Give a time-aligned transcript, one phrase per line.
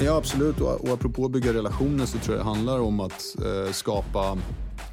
[0.00, 0.60] Ja, absolut.
[0.60, 4.38] Och, apropå att bygga relationer så tror jag det handlar om att eh, skapa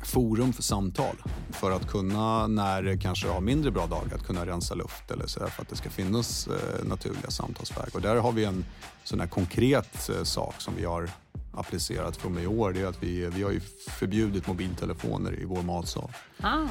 [0.06, 1.16] forum för samtal.
[1.50, 5.28] För att kunna, när det kanske har mindre bra dagar, att kunna rensa luft eller
[5.28, 7.96] så för att det ska finnas eh, naturliga samtalsvägar.
[7.96, 8.66] Och där har vi en
[9.04, 11.10] sån här konkret eh, sak som vi har
[11.54, 12.74] applicerat från i år.
[12.74, 13.60] Det är att vi, vi har ju
[14.00, 16.12] förbjudit mobiltelefoner i vår matsal.
[16.42, 16.68] Ah.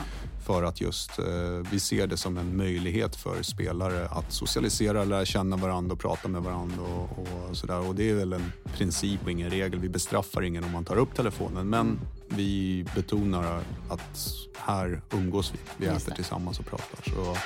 [0.46, 1.26] För att just eh,
[1.70, 6.28] vi ser det som en möjlighet för spelare att socialisera, lära känna varandra och prata
[6.28, 7.88] med varandra och, och sådär.
[7.88, 9.80] Och det är väl en princip och ingen regel.
[9.80, 11.70] Vi bestraffar ingen om man tar upp telefonen.
[11.70, 15.58] Men vi betonar att här umgås vi.
[15.76, 17.10] Vi äter tillsammans och pratar.
[17.10, 17.36] Så...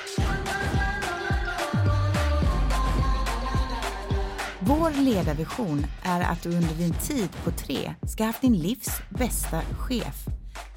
[4.67, 9.61] Vår ledarvision är att du under din tid på tre ska haft din livs bästa
[9.61, 10.25] chef.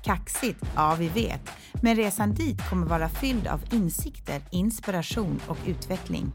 [0.04, 0.64] Kaxigt?
[0.74, 1.50] Ja, vi vet.
[1.82, 6.32] Men resan dit kommer vara fylld av insikter, inspiration och utveckling.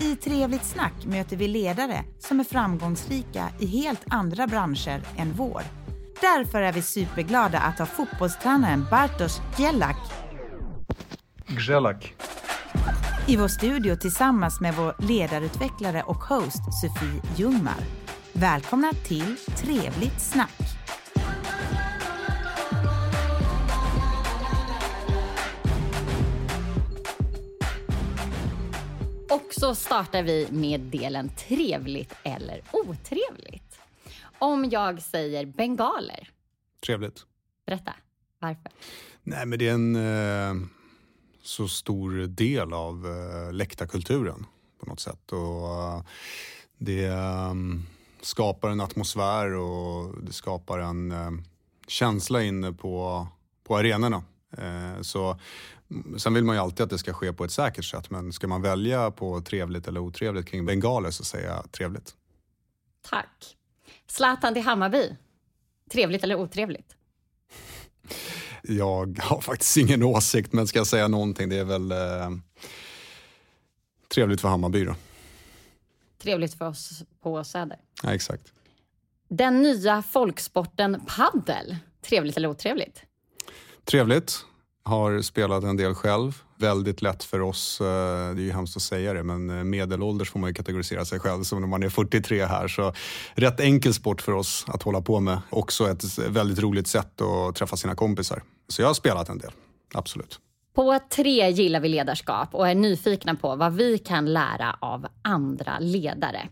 [0.00, 5.62] I Trevligt snack möter vi ledare som är framgångsrika i helt andra branscher än vår.
[6.20, 9.98] Därför är vi superglada att ha fotbollstränaren Bartosz Gielak
[11.46, 12.14] Grzelak
[13.28, 17.80] i vår studio tillsammans med vår ledarutvecklare och host Sofie Ljungmar.
[18.32, 20.58] Välkomna till Trevligt snack!
[29.30, 33.78] Och så startar vi med delen trevligt eller otrevligt.
[34.38, 36.28] Om jag säger bengaler.
[36.86, 37.26] Trevligt.
[37.66, 37.92] Berätta,
[38.38, 38.72] varför?
[39.22, 39.96] Nej, men det är en...
[39.96, 40.81] Eh
[41.42, 44.46] så stor del av eh, läktarkulturen
[44.80, 45.32] på något sätt.
[45.32, 46.02] Och, eh,
[46.78, 47.86] det um,
[48.20, 51.30] skapar en atmosfär och det skapar en eh,
[51.86, 53.26] känsla inne på,
[53.64, 54.22] på arenorna.
[54.58, 55.38] Eh, så,
[56.16, 58.48] sen vill man ju alltid att det ska ske på ett säkert sätt men ska
[58.48, 62.14] man välja på trevligt eller otrevligt kring bengaler så säger jag trevligt.
[63.10, 63.56] Tack.
[64.06, 65.16] Zlatan till Hammarby.
[65.90, 66.96] Trevligt eller otrevligt?
[68.62, 72.30] Jag har faktiskt ingen åsikt, men ska jag säga någonting, det är väl eh,
[74.14, 74.94] trevligt för Hammarby då.
[76.22, 77.78] Trevligt för oss på Söder.
[78.02, 78.52] Ja, exakt.
[79.28, 81.76] Den nya folksporten paddel.
[82.02, 83.02] Trevligt eller otrevligt?
[83.84, 84.44] Trevligt.
[84.82, 86.42] Har spelat en del själv.
[86.62, 87.86] Väldigt lätt för oss, eh,
[88.34, 91.20] det är ju hemskt att säga det, men eh, medelålders får man ju kategorisera sig
[91.20, 92.68] själv som när man är 43 här.
[92.68, 92.92] Så
[93.34, 95.40] rätt enkel sport för oss att hålla på med.
[95.50, 98.42] Också ett väldigt roligt sätt att träffa sina kompisar.
[98.68, 99.50] Så jag har spelat en del,
[99.94, 100.40] absolut.
[100.74, 105.78] På tre gillar vi ledarskap och är nyfikna på vad vi kan lära av andra
[105.80, 106.48] ledare.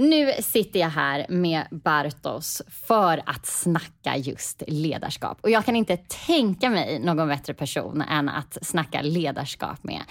[0.00, 5.38] Nu sitter jag här med Bartos för att snacka just ledarskap.
[5.40, 10.02] Och jag kan inte tänka mig någon bättre person än att snacka ledarskap med.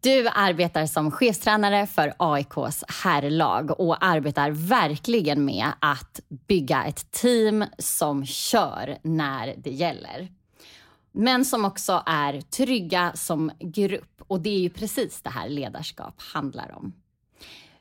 [0.00, 7.64] Du arbetar som chefstränare för AIKs herrlag och arbetar verkligen med att bygga ett team
[7.78, 10.28] som kör när det gäller.
[11.12, 14.22] Men som också är trygga som grupp.
[14.26, 16.92] Och det är ju precis det här ledarskap handlar om.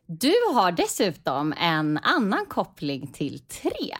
[0.09, 3.97] Du har dessutom en annan koppling till tre.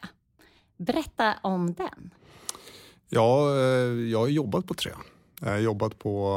[0.78, 2.12] Berätta om den.
[3.10, 4.92] Ja, eh, jag har jobbat på tre.
[5.42, 6.28] Jag har jobbat på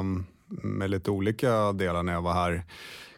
[0.00, 2.64] ehm, med lite olika delar när jag var här.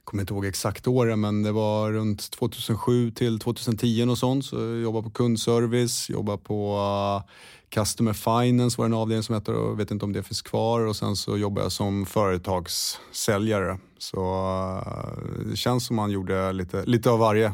[0.05, 4.45] Jag kommer inte ihåg exakt åren, men det var runt 2007 till 2010 och sånt.
[4.45, 7.31] Så jag jobbade på kundservice, jobbade på uh,
[7.69, 10.81] Customer Finance var en avdelning som hette och vet inte om det finns kvar.
[10.81, 13.79] Och sen så jobbade jag som företagssäljare.
[13.99, 17.53] Så uh, det känns som man gjorde lite, lite av varje.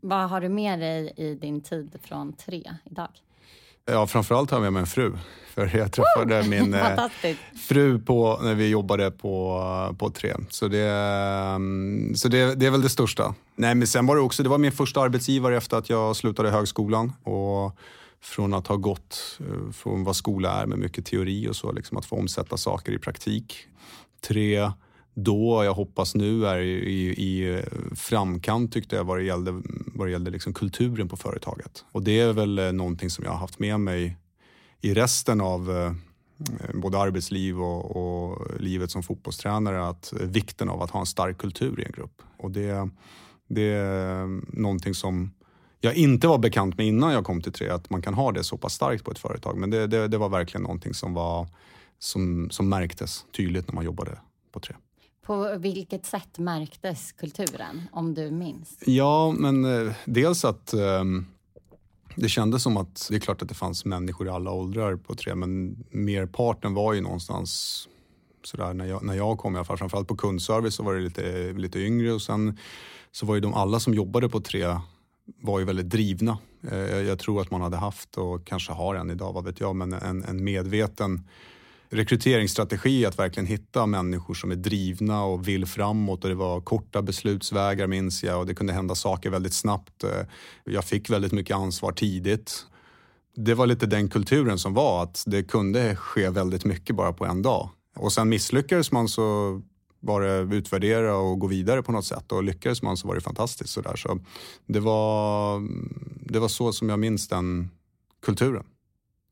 [0.00, 3.08] Vad har du med dig i din tid från tre idag?
[3.86, 5.12] Ja, framförallt har jag med mig en fru.
[5.54, 6.48] För jag träffade oh!
[6.48, 7.08] min eh,
[7.68, 10.34] fru på, när vi jobbade på, på Tre.
[10.50, 13.34] Så, det, mm, så det, det är väl det största.
[13.56, 16.50] Nej, men sen var det också, det var min första arbetsgivare efter att jag slutade
[16.50, 17.12] högskolan.
[17.22, 17.78] Och
[18.20, 21.96] från att ha gått eh, från vad skola är med mycket teori och så, liksom
[21.96, 23.56] att få omsätta saker i praktik.
[24.20, 24.70] Tre,
[25.18, 27.64] då, jag hoppas nu, är i, i eh,
[27.94, 29.62] framkant tyckte jag vad det gällde,
[29.94, 31.84] vad det gällde liksom kulturen på företaget.
[31.92, 34.16] Och det är väl eh, någonting som jag har haft med mig
[34.80, 35.92] i resten av eh,
[36.74, 41.80] både arbetsliv och, och, livet som fotbollstränare, att vikten av att ha en stark kultur
[41.80, 42.22] i en grupp.
[42.36, 42.88] Och det,
[43.48, 44.26] det är
[44.60, 45.30] någonting som
[45.80, 48.44] jag inte var bekant med innan jag kom till Tre, att man kan ha det
[48.44, 49.56] så pass starkt på ett företag.
[49.56, 51.46] Men det, det, det var verkligen någonting som, var,
[51.98, 54.18] som, som märktes tydligt när man jobbade
[54.52, 54.74] på Tre.
[55.26, 58.78] På vilket sätt märktes kulturen, om du minns?
[58.86, 61.04] Ja, men eh, dels att eh,
[62.14, 65.14] det kändes som att det är klart att det fanns människor i alla åldrar på
[65.14, 67.88] Tre, men merparten var ju någonstans
[68.44, 69.78] sådär, när, jag, när jag kom i alla fall.
[69.78, 72.58] Framförallt på kundservice så var det lite, lite yngre och sen
[73.12, 74.78] så var ju de alla som jobbade på tre
[75.42, 76.38] var ju väldigt drivna.
[76.70, 79.76] Eh, jag tror att man hade haft och kanske har än idag, vad vet jag,
[79.76, 81.28] men en, en medveten
[81.90, 87.02] rekryteringsstrategi att verkligen hitta människor som är drivna och vill framåt och det var korta
[87.02, 90.04] beslutsvägar minns jag och det kunde hända saker väldigt snabbt.
[90.04, 90.10] Eh,
[90.64, 92.66] jag fick väldigt mycket ansvar tidigt.
[93.36, 97.26] Det var lite den kulturen som var, att det kunde ske väldigt mycket bara på
[97.26, 97.70] en dag.
[97.96, 99.60] Och sen misslyckades man så
[100.00, 103.20] var det utvärdera och gå vidare på något sätt och lyckades man så var det
[103.20, 103.70] fantastiskt.
[103.70, 103.96] Så, där.
[103.96, 104.18] så
[104.66, 105.62] det, var,
[106.32, 107.70] det var så som jag minns den
[108.22, 108.64] kulturen.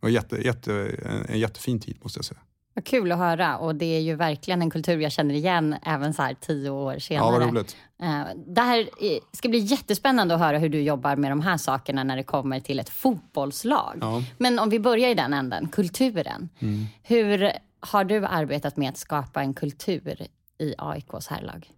[0.05, 0.97] Och jätte, jätte,
[1.29, 2.41] en jättefin tid måste jag säga.
[2.75, 6.15] Vad kul att höra och det är ju verkligen en kultur jag känner igen även
[6.15, 7.27] så här tio år senare.
[7.27, 7.77] Ja, vad roligt.
[8.03, 8.89] Eh, det här
[9.37, 12.61] ska bli jättespännande att höra hur du jobbar med de här sakerna när det kommer
[12.61, 13.99] till ett fotbollslag.
[14.01, 14.23] Ja.
[14.39, 16.49] Men om vi börjar i den änden, kulturen.
[16.59, 16.87] Mm.
[17.03, 20.27] Hur har du arbetat med att skapa en kultur
[20.59, 21.71] i AIKs herrlag?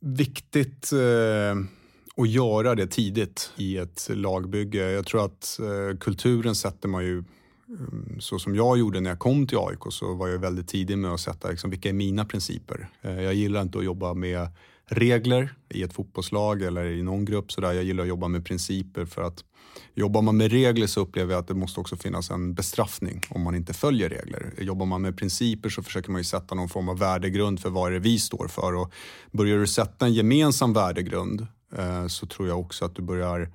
[0.00, 0.98] Viktigt eh,
[2.18, 4.90] och göra det tidigt i ett lagbygge.
[4.90, 7.24] Jag tror att eh, kulturen sätter man ju
[7.68, 10.98] mm, så som jag gjorde när jag kom till AIK så var jag väldigt tidig
[10.98, 12.88] med att sätta liksom, vilka är mina principer.
[13.02, 14.48] Eh, jag gillar inte att jobba med
[14.86, 17.52] regler i ett fotbollslag eller i någon grupp.
[17.52, 17.72] Så där.
[17.72, 19.44] Jag gillar att jobba med principer för att
[19.94, 23.42] Jobbar man med regler så upplever jag att det måste också finnas en bestraffning om
[23.42, 24.54] man inte följer regler.
[24.58, 27.88] Jobbar man med principer så försöker man ju sätta någon form av värdegrund för vad
[27.88, 28.74] är det vi står för.
[28.74, 28.92] Och
[29.30, 31.46] börjar du sätta en gemensam värdegrund
[32.08, 33.50] så tror jag också att du börjar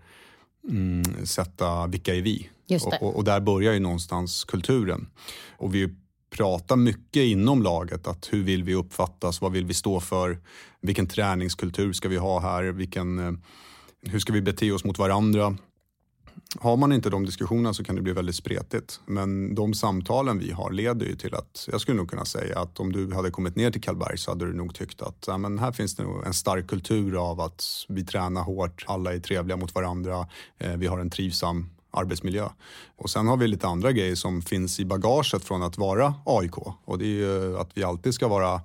[0.70, 2.50] mm, sätta vilka är vi?
[2.86, 5.10] Och, och, och, där börjar ju någonstans kulturen.
[5.58, 5.96] Och vi
[6.30, 10.38] pratar mycket inom laget att hur vill vi uppfattas, vad vill vi stå för,
[10.82, 13.34] vilken träningskultur ska vi ha här, vilken, eh,
[14.02, 15.58] hur ska vi bete oss mot varandra?
[16.60, 19.00] Har man inte de diskussionerna så kan det bli väldigt spretigt.
[19.06, 22.80] Men de samtalen vi har leder ju till att, jag skulle nog kunna säga att
[22.80, 25.60] om du hade kommit ner till Karlberg så hade du nog tyckt att ja, men
[25.60, 29.58] här finns det nog en stark kultur av att vi tränar hårt, alla är trevliga
[29.58, 30.28] mot varandra,
[30.58, 32.50] eh, vi har en trivsam arbetsmiljö.
[32.98, 36.58] Och sen har vi lite andra grejer som finns i bagaget från att vara AIK
[36.86, 38.62] och det är ju att vi alltid ska vara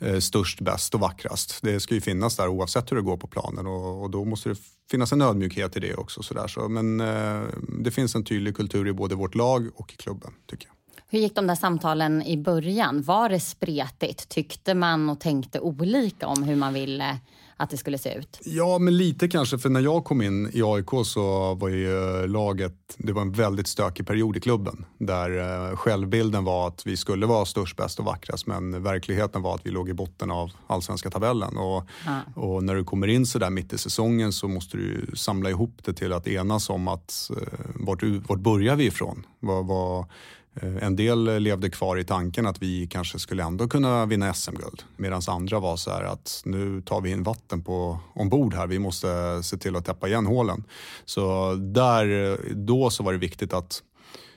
[0.00, 1.58] Eh, störst, bäst och vackrast.
[1.62, 4.48] Det ska ju finnas där oavsett hur det går på planen och, och då måste
[4.48, 4.56] det
[4.90, 6.22] finnas en ödmjukhet i det också.
[6.22, 6.48] Så där.
[6.48, 7.42] Så, men eh,
[7.84, 10.74] det finns en tydlig kultur i både vårt lag och i klubben, tycker jag.
[11.12, 13.02] Hur gick de där samtalen i början?
[13.02, 14.28] Var det spretigt?
[14.28, 17.18] Tyckte man och tänkte olika om hur man ville
[17.60, 18.40] att det skulle se ut?
[18.44, 19.58] Ja, men lite kanske.
[19.58, 23.66] För när jag kom in i AIK så var ju laget, det var en väldigt
[23.66, 24.84] stökig period i klubben.
[24.98, 25.38] Där
[25.70, 28.46] eh, självbilden var att vi skulle vara störst, bäst och vackrast.
[28.46, 31.56] Men verkligheten var att vi låg i botten av allsvenska tabellen.
[31.56, 32.40] Och, ah.
[32.40, 35.78] och när du kommer in så där mitt i säsongen så måste du samla ihop
[35.84, 39.26] det till att enas om att eh, vart, vart börjar vi ifrån?
[39.40, 40.06] Vad, vad,
[40.54, 44.82] Eh, en del levde kvar i tanken att vi kanske skulle ändå kunna vinna SM-guld.
[44.96, 48.78] Medan andra var så här att nu tar vi in vatten på, ombord här, vi
[48.78, 50.64] måste se till att täppa igen hålen.
[51.04, 53.82] Så där, då så var det viktigt att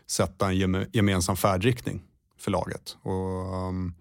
[0.07, 2.01] sätta en gemensam färdriktning
[2.39, 2.97] för laget.
[3.01, 3.93] Och, um,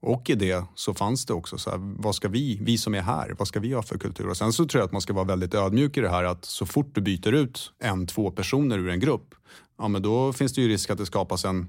[0.00, 3.00] och i det så fanns det också så här, vad ska vi, vi som är
[3.00, 4.28] här, vad ska vi ha för kultur?
[4.28, 6.44] Och sen så tror jag att man ska vara väldigt ödmjuk i det här att
[6.44, 9.34] så fort du byter ut en, två personer ur en grupp
[9.78, 11.68] ja, men då finns det ju risk att det skapas en,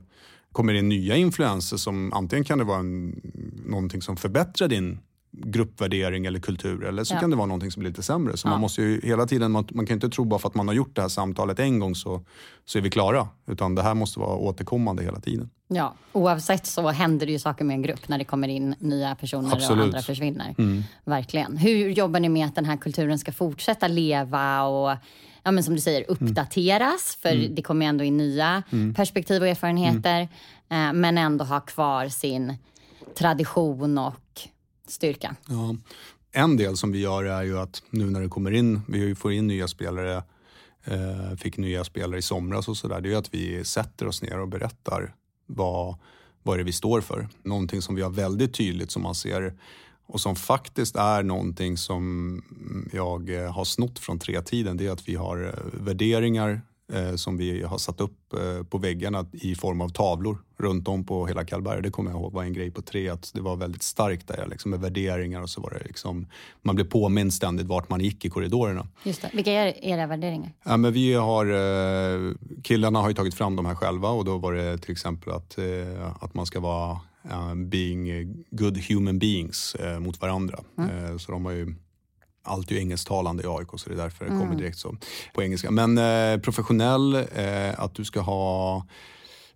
[0.52, 3.22] kommer in nya influenser som antingen kan det vara en,
[3.66, 5.00] någonting som förbättrar din
[5.32, 7.20] gruppvärdering eller kultur eller så ja.
[7.20, 8.38] kan det vara någonting som blir lite sämre.
[8.38, 8.52] Så ja.
[8.52, 10.76] man måste ju hela tiden, man, man, kan inte tro bara för att man har
[10.76, 12.22] gjort det här samtalet en gång så,
[12.66, 13.28] så är vi klara.
[13.48, 15.50] Utan det här måste vara återkommande hela tiden.
[15.68, 19.16] Ja, oavsett så händer det ju saker med en grupp när det kommer in nya
[19.16, 19.80] personer Absolut.
[19.80, 20.56] och andra försvinner.
[20.58, 20.84] Mm.
[21.06, 21.58] Verkligen.
[21.58, 24.98] Hur jobbar ni med att den här kulturen ska fortsätta leva och
[25.48, 27.56] ja, men som du säger, uppdateras, för mm.
[27.56, 28.94] det kommer ändå in nya mm.
[28.94, 30.22] perspektiv och erfarenheter,
[30.70, 32.54] eh, men ändå ha kvar sin
[33.18, 34.42] tradition och
[34.88, 35.36] styrka.
[35.48, 35.76] Ja.
[36.32, 39.32] En del som vi gör är ju att nu när det kommer in, vi får
[39.32, 40.24] in nya spelare,
[40.84, 44.40] eh, fick nya spelare i somras och sådär, det är att vi sätter oss ner
[44.40, 45.14] och berättar
[45.46, 45.96] vad,
[46.44, 47.28] vad är det vi står för.
[47.44, 49.54] Någonting som vi har väldigt tydligt som man ser
[50.08, 52.42] och som faktiskt är någonting som
[52.94, 54.78] jag eh, har snott från tretiden.
[54.78, 56.62] Det är att vi har eh, värderingar
[56.94, 58.14] eh, som vi har satt upp
[58.70, 61.82] på väggarna i form av tavlor runt om på hela Karlberg.
[61.82, 64.48] Det kommer jag ihåg var en grej på tre, att det var väldigt starkt där
[64.48, 66.28] liksom, med värderingar och så var det liksom,
[66.62, 68.88] man blev påmind ständigt vart man gick i korridorerna.
[69.04, 69.30] Just det.
[69.34, 70.54] Vilka är era värderingar?
[70.64, 71.46] Ja, men vi har,
[72.64, 75.58] killarna har ju tagit fram de här själva och då var det till exempel att,
[76.20, 77.00] att man ska vara
[77.56, 80.60] being good human beings uh, mot varandra.
[80.78, 81.20] Mm.
[81.20, 81.76] Så de har ju
[82.44, 84.58] allt är ju engelsktalande i AIK så det är därför det kommer mm.
[84.58, 84.96] direkt så
[85.34, 85.72] på engelska.
[85.72, 87.28] Men professionell,
[87.78, 88.86] att du ska ha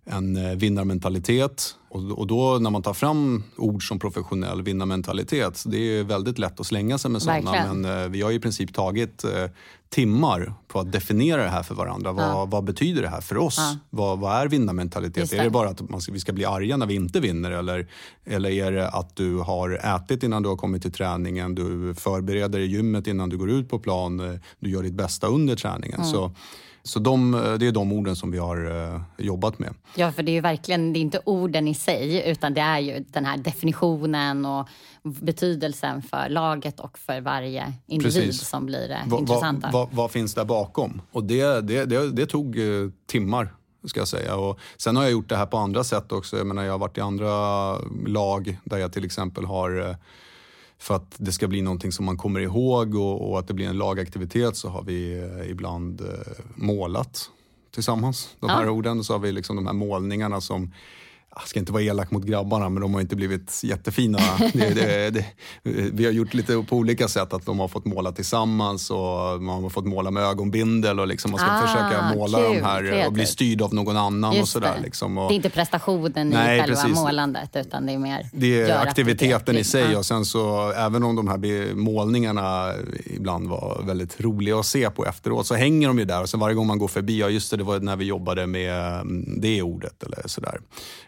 [0.06, 1.76] en eh, vinnarmentalitet.
[1.88, 6.66] Och, då när man tar fram ord som professionell vinnarmentalitet, det är väldigt lätt att
[6.66, 7.74] slänga sig med sådana.
[7.74, 9.30] Men eh, vi har i princip tagit eh,
[9.88, 12.12] timmar på att definiera det här för varandra.
[12.12, 12.44] Vad, ja.
[12.44, 13.56] vad betyder det här för oss?
[13.58, 13.76] Ja.
[13.90, 15.30] Vad, vad är vinnarmentalitet?
[15.30, 15.38] Det.
[15.38, 17.50] Är det bara att man ska, vi ska bli arga när vi inte vinner?
[17.50, 17.86] Eller,
[18.24, 21.54] eller är det att du har ätit innan du har kommit till träningen?
[21.54, 24.40] Du förbereder i gymmet innan du går ut på plan?
[24.60, 26.00] Du gör ditt bästa under träningen.
[26.00, 26.12] Mm.
[26.12, 26.34] Så
[26.82, 29.74] så de, det är de orden som vi har eh, jobbat med.
[29.94, 32.78] Ja, för det är ju verkligen, det är inte orden i sig utan det är
[32.78, 34.68] ju den här definitionen och
[35.02, 38.48] betydelsen för laget och för varje individ Precis.
[38.48, 39.70] som blir det va, intressanta.
[39.72, 41.02] Vad va, va finns där bakom?
[41.12, 44.36] Och det, det, det, det tog eh, timmar ska jag säga.
[44.36, 46.36] Och sen har jag gjort det här på andra sätt också.
[46.36, 47.74] Jag menar, jag har varit i andra
[48.06, 49.96] lag där jag till exempel har eh,
[50.82, 53.68] för att det ska bli någonting som man kommer ihåg och, och att det blir
[53.68, 56.06] en lagaktivitet så har vi eh, ibland eh,
[56.54, 57.30] målat
[57.70, 58.70] tillsammans de här ja.
[58.70, 59.04] orden.
[59.04, 60.72] Så har vi liksom de här målningarna som
[61.34, 64.18] jag ska inte vara elak mot grabbarna, men de har inte blivit jättefina.
[64.52, 65.26] Det, det, det,
[65.92, 69.62] vi har gjort lite på olika sätt, att de har fått måla tillsammans och man
[69.62, 72.80] har fått måla med ögonbindel och liksom man ska ah, försöka måla kul, de här
[72.80, 73.06] kreativt.
[73.06, 74.32] och bli styrd av någon annan.
[74.32, 74.82] Just och sådär, det.
[74.82, 75.18] Liksom.
[75.18, 76.96] Och, det är inte prestationen nej, i själva precis.
[76.96, 81.16] målandet, utan det är mer Det är aktiviteten i sig och sen så även om
[81.16, 82.72] de här målningarna
[83.04, 86.40] ibland var väldigt roliga att se på efteråt så hänger de ju där och sen
[86.40, 89.40] varje gång man går förbi, ja just det, det var när vi jobbade med mm,
[89.40, 90.60] det ordet eller sådär.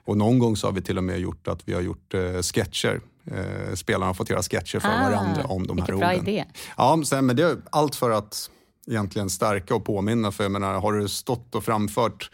[0.05, 2.43] Och någon gång så har vi till och med gjort att vi har gjort eh,
[2.43, 3.01] sketcher.
[3.31, 5.99] Eh, spelarna har fått göra sketcher för ah, varandra om de här orden.
[5.99, 6.45] Bra idé.
[6.77, 8.51] Ja, men det är allt för att
[8.87, 10.33] egentligen stärka och påminna.
[10.33, 12.31] För jag menar, har du stått och framfört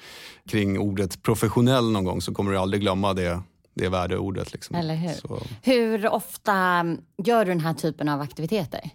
[0.48, 3.42] kring ordet professionell någon gång så kommer du aldrig glömma det,
[3.74, 4.52] det värdeordet.
[4.52, 4.76] Liksom.
[4.76, 5.14] Eller hur?
[5.14, 5.42] Så.
[5.62, 6.84] Hur ofta
[7.24, 8.90] gör du den här typen av aktiviteter?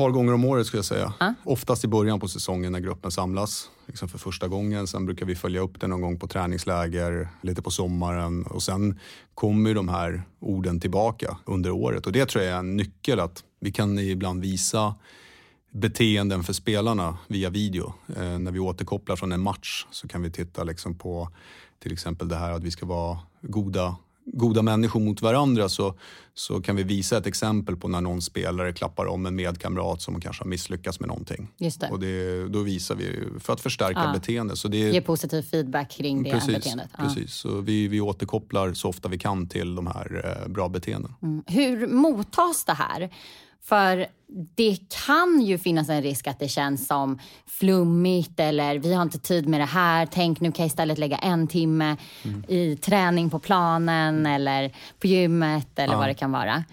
[0.00, 1.12] Par gånger om året skulle jag säga.
[1.18, 1.32] Ah.
[1.44, 4.86] Oftast i början på säsongen när gruppen samlas liksom för första gången.
[4.86, 8.98] Sen brukar vi följa upp det någon gång på träningsläger, lite på sommaren och sen
[9.34, 12.06] kommer de här orden tillbaka under året.
[12.06, 14.94] Och det tror jag är en nyckel att vi kan ibland visa
[15.70, 17.94] beteenden för spelarna via video.
[18.16, 21.28] Eh, när vi återkopplar från en match så kan vi titta liksom på
[21.82, 25.94] till exempel det här att vi ska vara goda goda människor mot varandra så,
[26.34, 30.20] så kan vi visa ett exempel på när någon spelare klappar om en medkamrat som
[30.20, 31.48] kanske har misslyckats med någonting.
[31.58, 31.90] Just det.
[31.90, 34.12] Och det, då visar vi för att förstärka ja.
[34.12, 34.58] beteendet.
[34.58, 36.90] Så det, Ge positiv feedback kring det precis, beteendet.
[36.98, 37.04] Ja.
[37.04, 41.14] Precis, så vi, vi återkopplar så ofta vi kan till de här eh, bra beteenden.
[41.22, 41.42] Mm.
[41.46, 43.10] Hur mottas det här?
[43.62, 44.06] För
[44.54, 44.76] det
[45.06, 49.48] kan ju finnas en risk att det känns som flummigt eller vi har inte tid
[49.48, 50.06] med det här.
[50.06, 52.44] Tänk nu kan jag istället lägga en timme mm.
[52.48, 55.98] i träning på planen eller på gymmet eller ja.
[55.98, 56.64] vad det kan vara.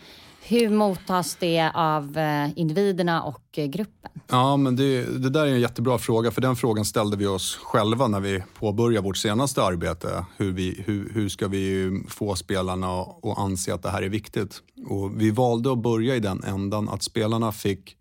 [0.50, 4.12] Hur mottas det av eh, individerna och eh, gruppen?
[4.28, 7.56] Ja, men det, det, där är en jättebra fråga, för den frågan ställde vi oss
[7.56, 10.26] själva när vi påbörjade vårt senaste arbete.
[10.38, 14.62] Hur, vi, hur, hur ska vi få spelarna att anse att det här är viktigt?
[14.90, 17.98] Och vi valde att börja i den ändan att spelarna fick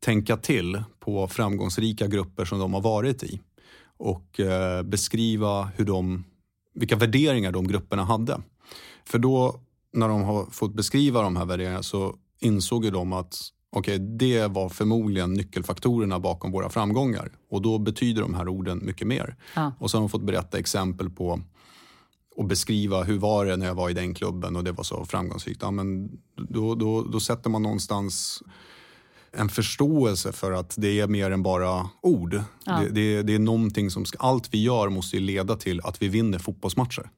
[0.00, 3.40] tänka till på framgångsrika grupper som de har varit i
[3.96, 6.24] och eh, beskriva hur de,
[6.74, 8.40] vilka värderingar de grupperna hade.
[9.04, 9.60] För då
[9.94, 13.36] när de har fått beskriva de här värderingarna så insåg ju de att
[13.70, 17.32] okay, det var förmodligen nyckelfaktorerna bakom våra framgångar.
[17.50, 19.36] Och då betyder de här orden mycket mer.
[19.54, 19.72] Ja.
[19.78, 21.40] Och så har de fått berätta exempel på
[22.36, 25.04] och beskriva hur var det när jag var i den klubben och det var så
[25.04, 25.62] framgångsrikt.
[25.62, 28.42] Ja, men då, då, då sätter man någonstans
[29.32, 32.40] en förståelse för att det är mer än bara ord.
[32.64, 32.80] Ja.
[32.80, 36.08] Det, det, det, är någonting som ska, allt vi gör måste leda till att vi
[36.08, 37.10] vinner fotbollsmatcher.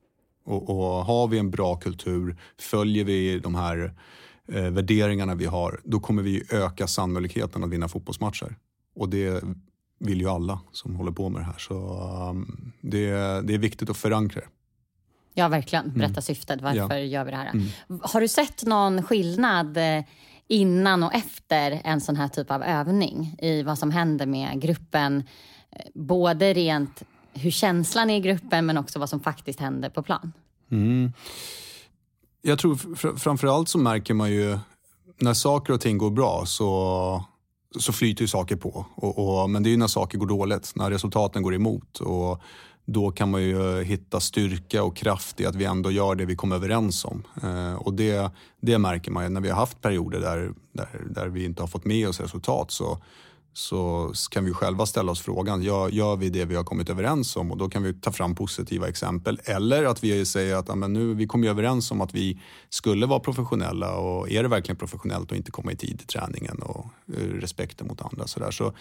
[0.47, 3.95] Och, och har vi en bra kultur, följer vi de här
[4.53, 8.57] eh, värderingarna vi har, då kommer vi öka sannolikheten att vinna fotbollsmatcher.
[8.95, 9.45] Och det
[9.99, 11.59] vill ju alla som håller på med det här.
[11.59, 11.75] Så
[12.31, 13.11] um, det,
[13.43, 14.47] det är viktigt att förankra det.
[15.35, 15.93] Ja, verkligen.
[15.93, 16.23] Berätta mm.
[16.23, 16.63] syftet.
[16.63, 16.99] Varför ja.
[16.99, 17.51] gör vi det här?
[17.51, 18.01] Mm.
[18.03, 20.05] Har du sett någon skillnad eh,
[20.49, 25.23] innan och efter en sån här typ av övning i vad som händer med gruppen?
[25.71, 27.03] Eh, både rent
[27.37, 30.33] hur känslan är i gruppen men också vad som faktiskt händer på plan?
[30.71, 31.13] Mm.
[32.43, 34.59] Jag tror fr framförallt så märker man ju
[35.19, 37.25] när saker och ting går bra så,
[37.79, 38.87] så flyter ju saker på.
[38.95, 42.01] Och, och, men det är ju när saker går dåligt, när resultaten går emot.
[42.01, 42.43] Och
[42.87, 46.37] då kan man ju hitta styrka och kraft i att vi ändå gör det vi
[46.37, 47.23] kom överens om.
[47.43, 51.29] Eh, och det, det märker man ju när vi har haft perioder där, där, där
[51.29, 52.71] vi inte har fått med oss resultat.
[52.71, 52.99] Så,
[53.57, 57.37] så kan vi själva ställa oss frågan, gör, gör vi det vi har kommit överens
[57.37, 57.51] om?
[57.51, 59.41] Och då kan vi ta fram positiva exempel.
[59.45, 63.21] Eller att vi säger att amen, nu, vi kom överens om att vi skulle vara
[63.21, 67.21] professionella och är det verkligen professionellt att inte komma i tid till träningen och eh,
[67.21, 68.27] respekten mot andra.
[68.27, 68.51] Så, där.
[68.51, 68.73] så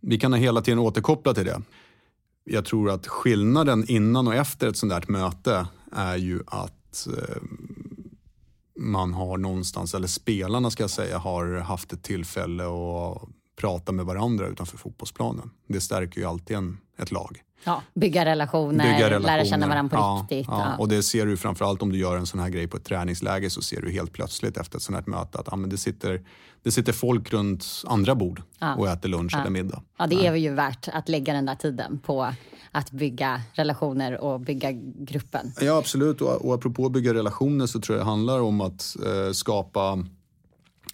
[0.00, 1.62] vi kan hela tiden återkoppla till det.
[2.44, 7.42] Jag tror att skillnaden innan och efter ett sånt där möte är ju att eh,
[8.78, 14.04] man har någonstans, eller spelarna ska jag säga, har haft ett tillfälle och prata med
[14.04, 15.50] varandra utanför fotbollsplanen.
[15.68, 17.42] Det stärker ju alltid en, ett lag.
[17.64, 20.46] Ja, bygga relationer, bygga relationer, lära känna varandra på ja, riktigt.
[20.50, 20.60] Ja.
[20.60, 20.76] ja.
[20.78, 23.48] Och det ser du framförallt om du gör en sån här grej på ett träningsläger
[23.48, 26.20] så ser du helt plötsligt efter ett sånt här möte att ja, men det, sitter,
[26.62, 28.74] det sitter folk runt andra bord ja.
[28.74, 29.82] och äter lunch eller middag.
[29.98, 32.32] Ja, det är ju värt att lägga den där tiden på
[32.72, 35.52] att bygga relationer och bygga gruppen.
[35.60, 36.20] Ja, absolut.
[36.20, 40.04] Och, och apropå att bygga relationer så tror jag det handlar om att eh, skapa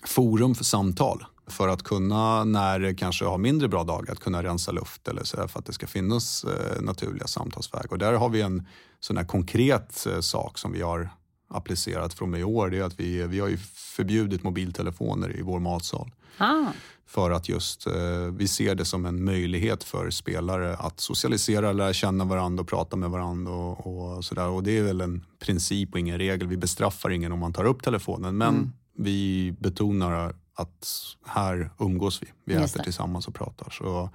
[0.06, 4.42] forum för samtal för att kunna, när det kanske har mindre bra dagar, att kunna
[4.42, 7.92] rensa luft eller så för att det ska finnas eh, naturliga samtalsvägar.
[7.92, 8.66] Och där har vi en
[9.00, 11.10] sån här konkret eh, sak som vi har
[11.48, 12.70] applicerat från i år.
[12.70, 16.10] Det är att vi, vi har ju förbjudit mobiltelefoner i vår matsal.
[16.38, 16.66] Ah.
[17.06, 17.94] För att just eh,
[18.32, 22.96] vi ser det som en möjlighet för spelare att socialisera, lära känna varandra och prata
[22.96, 23.52] med varandra.
[23.52, 24.48] Och, och, sådär.
[24.48, 26.48] och det är väl en princip och ingen regel.
[26.48, 28.36] Vi bestraffar ingen om man tar upp telefonen.
[28.36, 28.72] Men mm.
[28.96, 32.26] vi betonar att här umgås vi.
[32.44, 32.84] Vi Just äter det.
[32.84, 33.70] tillsammans och pratar.
[33.70, 34.10] Så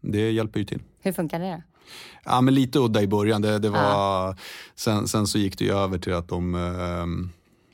[0.00, 0.82] det hjälper ju till.
[1.00, 1.62] Hur funkar det?
[2.24, 3.42] Ja, men lite udda i början.
[3.42, 4.36] Det, det var, ja.
[4.74, 7.06] sen, sen så gick det ju över till att de eh,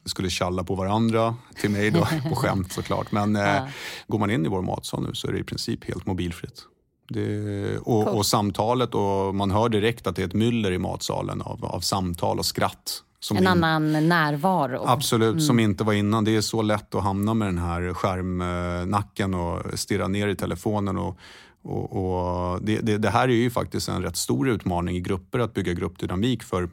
[0.09, 3.13] skulle tjalla på varandra, till mig då, på skämt såklart.
[3.13, 3.69] Men eh, ja.
[4.07, 6.63] går man in i vår matsal nu så är det i princip helt mobilfritt.
[7.09, 8.09] Det, och, cool.
[8.09, 11.81] och, samtalet, och man hör direkt att det är ett myller i matsalen av, av
[11.81, 13.47] samtal och skratt en in...
[13.47, 14.83] annan närvaro.
[14.87, 15.41] Absolut, mm.
[15.41, 16.25] som inte var innan.
[16.25, 20.99] Det är så lätt att hamna med den här skärmnacken och stirra ner i telefonen.
[20.99, 21.19] Och,
[21.63, 25.39] och, och det, det, det, här är ju faktiskt en rätt stor utmaning i grupper
[25.39, 26.43] att bygga gruppdynamik.
[26.43, 26.69] för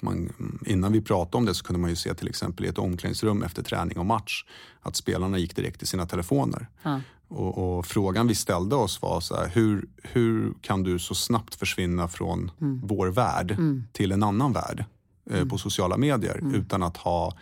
[0.00, 0.32] man,
[0.66, 3.42] innan vi pratade om det så kunde man ju se till exempel i ett omklädningsrum
[3.42, 4.44] efter träning och match
[4.80, 6.68] att spelarna gick direkt till sina telefoner.
[6.82, 7.00] Ja.
[7.28, 11.54] Och, och, frågan vi ställde oss var så här, hur, hur kan du så snabbt
[11.54, 12.80] försvinna från mm.
[12.84, 13.84] vår värld mm.
[13.92, 14.84] till en annan värld?
[15.30, 15.48] Eh, mm.
[15.48, 16.54] på sociala medier mm.
[16.54, 17.36] utan att ha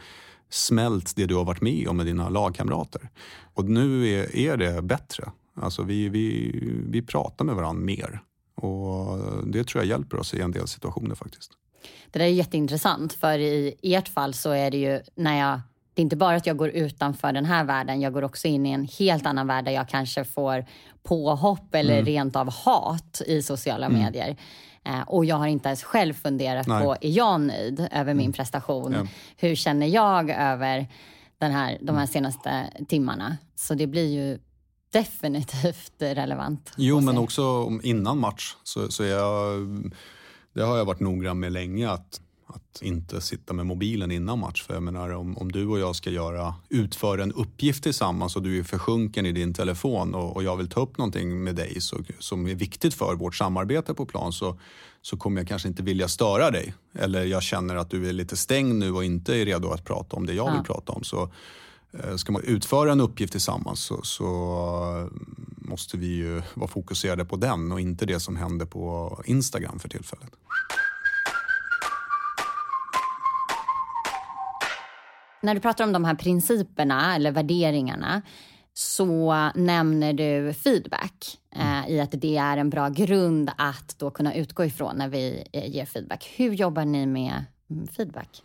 [0.50, 3.08] smält det du har varit med om med dina lagkamrater.
[3.54, 5.32] Och nu är, är det bättre.
[5.56, 6.52] Alltså vi, vi,
[6.88, 8.20] vi pratar med varandra mer.
[8.54, 11.52] Och det tror jag hjälper oss i en del situationer faktiskt.
[12.11, 15.61] Det där är jätteintressant, för i ert fall så är det ju när jag
[15.94, 18.66] det är inte bara att jag går utanför den här världen, jag går också in
[18.66, 20.64] i en helt annan värld där jag kanske får
[21.02, 22.04] påhopp eller mm.
[22.04, 24.02] rent av hat i sociala mm.
[24.02, 24.37] medier.
[24.85, 26.85] Eh, och jag har inte ens själv funderat Nej.
[26.85, 28.33] på, är jag nöjd över min mm.
[28.33, 28.92] prestation?
[28.92, 29.07] Ja.
[29.37, 30.87] Hur känner jag över
[31.38, 33.37] den här, de här senaste timmarna?
[33.55, 34.38] Så det blir ju
[34.92, 36.73] definitivt relevant.
[36.77, 39.61] Jo, men också innan match så, så jag,
[40.53, 42.20] det har jag varit noggrann med länge att
[42.54, 44.62] att inte sitta med mobilen innan match.
[44.62, 48.42] För jag menar, om, om du och jag ska göra, utföra en uppgift tillsammans och
[48.42, 51.80] du är försjunken i din telefon och, och jag vill ta upp någonting med dig
[51.80, 54.58] så, som är viktigt för vårt samarbete på plan så,
[55.02, 56.74] så kommer jag kanske inte vilja störa dig.
[56.94, 60.16] Eller jag känner att du är lite stängd nu och inte är redo att prata
[60.16, 60.52] om det jag ja.
[60.54, 61.04] vill prata om.
[61.04, 61.30] Så
[61.92, 65.10] eh, Ska man utföra en uppgift tillsammans så, så,
[65.56, 69.88] måste vi ju vara fokuserade på den och inte det som händer på Instagram för
[69.88, 70.30] tillfället.
[75.44, 78.22] När du pratar om de här principerna eller värderingarna
[78.74, 84.35] så nämner du feedback eh, i att det är en bra grund att då kunna
[84.35, 86.33] utgå ifrån när vi eh, ger feedback.
[86.37, 88.42] Hur jobbar ni med mm, feedback?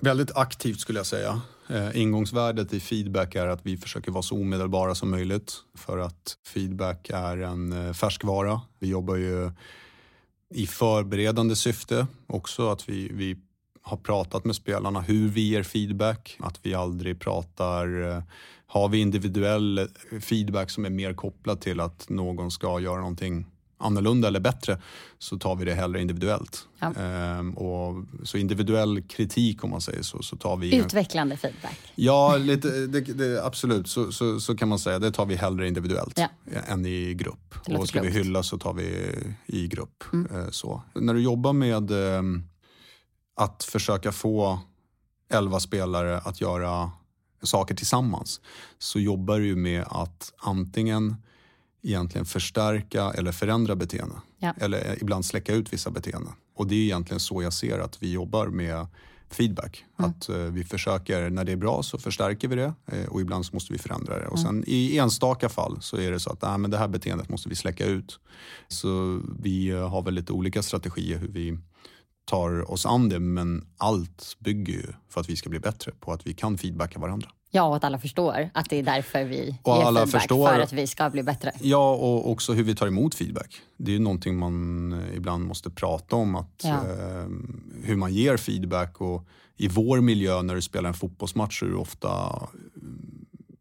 [0.00, 1.40] Väldigt aktivt skulle jag säga.
[1.68, 6.36] Eh, ingångsvärdet i feedback är att vi försöker vara så omedelbara som möjligt för att
[6.46, 8.60] feedback är en eh, färskvara.
[8.78, 9.50] Vi jobbar ju
[10.54, 13.36] i förberedande syfte också, att vi, vi
[13.86, 16.36] har pratat med spelarna hur vi ger feedback.
[16.40, 18.10] Att vi aldrig pratar...
[18.10, 18.22] Eh,
[18.66, 19.88] har vi individuell
[20.20, 23.46] feedback som är mer kopplad till att någon ska göra någonting
[23.78, 24.80] annorlunda eller bättre
[25.18, 26.68] så tar vi det hellre individuellt.
[26.78, 26.94] Ja.
[26.94, 30.22] Ehm, och, så individuell kritik om man säger så.
[30.22, 31.78] så tar vi Utvecklande feedback.
[31.94, 33.88] Ja, lite, det, det, absolut.
[33.88, 34.98] Så, så, så, kan man säga.
[34.98, 36.28] Det tar vi hellre individuellt ja.
[36.66, 37.54] än i grupp.
[37.54, 38.14] Och ska klokt.
[38.14, 39.14] vi hylla så tar vi
[39.46, 40.04] i grupp.
[40.12, 40.36] Mm.
[40.36, 40.82] Ehm, så.
[40.94, 42.42] När du jobbar med ehm,
[43.34, 44.58] att försöka få
[45.28, 46.90] elva spelare att göra
[47.42, 48.40] saker tillsammans
[48.78, 51.16] så jobbar du med att antingen
[51.82, 54.18] egentligen förstärka eller förändra beteenden.
[54.38, 54.54] Ja.
[54.60, 56.32] Eller ibland släcka ut vissa beteenden.
[56.54, 58.86] Och det är egentligen så jag ser att vi jobbar med
[59.30, 59.84] feedback.
[59.98, 60.10] Mm.
[60.10, 63.46] Att uh, vi försöker, när det är bra så förstärker vi det uh, och ibland
[63.46, 64.26] så måste vi förändra det.
[64.26, 64.46] Och mm.
[64.46, 67.48] sen i enstaka fall så är det så att äh, men det här beteendet måste
[67.48, 68.20] vi släcka ut.
[68.68, 71.58] Så vi uh, har väl lite olika strategier hur vi
[72.24, 76.12] tar oss an det men allt bygger ju för att vi ska bli bättre på
[76.12, 77.28] att vi kan feedbacka varandra.
[77.50, 80.48] Ja, och att alla förstår att det är därför vi och ger alla feedback, förstår,
[80.48, 81.52] för att vi ska bli bättre.
[81.60, 83.60] Ja, och också hur vi tar emot feedback.
[83.76, 86.70] Det är ju någonting man eh, ibland måste prata om, att, ja.
[86.70, 87.26] eh,
[87.82, 89.00] hur man ger feedback.
[89.00, 92.82] Och I vår miljö när du spelar en fotbollsmatch så är du ofta eh,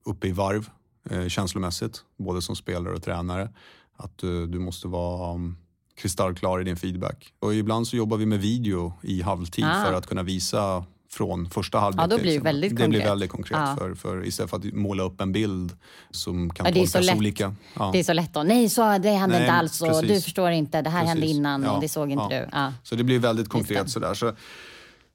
[0.06, 0.70] uppe i varv
[1.10, 3.50] eh, känslomässigt, både som spelare och tränare.
[3.98, 5.58] Att uh, du måste vara um,
[5.96, 7.34] kristallklar i din feedback.
[7.40, 9.86] Och ibland så jobbar vi med video i halvtid ah.
[9.86, 12.04] för att kunna visa från första halvlek.
[12.04, 12.90] Ja, då blir det väldigt det konkret.
[12.90, 13.60] blir väldigt konkret.
[13.60, 13.76] Ja.
[13.80, 15.72] För, för istället för att måla upp en bild
[16.12, 17.56] som kan ja, det tolkas olika.
[17.74, 17.90] Ja.
[17.94, 18.44] Det är så lätt då.
[18.44, 20.82] Nej, så, det hände Nej, inte alls och du förstår inte.
[20.82, 21.10] Det här precis.
[21.10, 22.72] hände innan och det såg inte du.
[22.84, 24.14] Så det blir väldigt konkret sådär.
[24.14, 24.32] Så,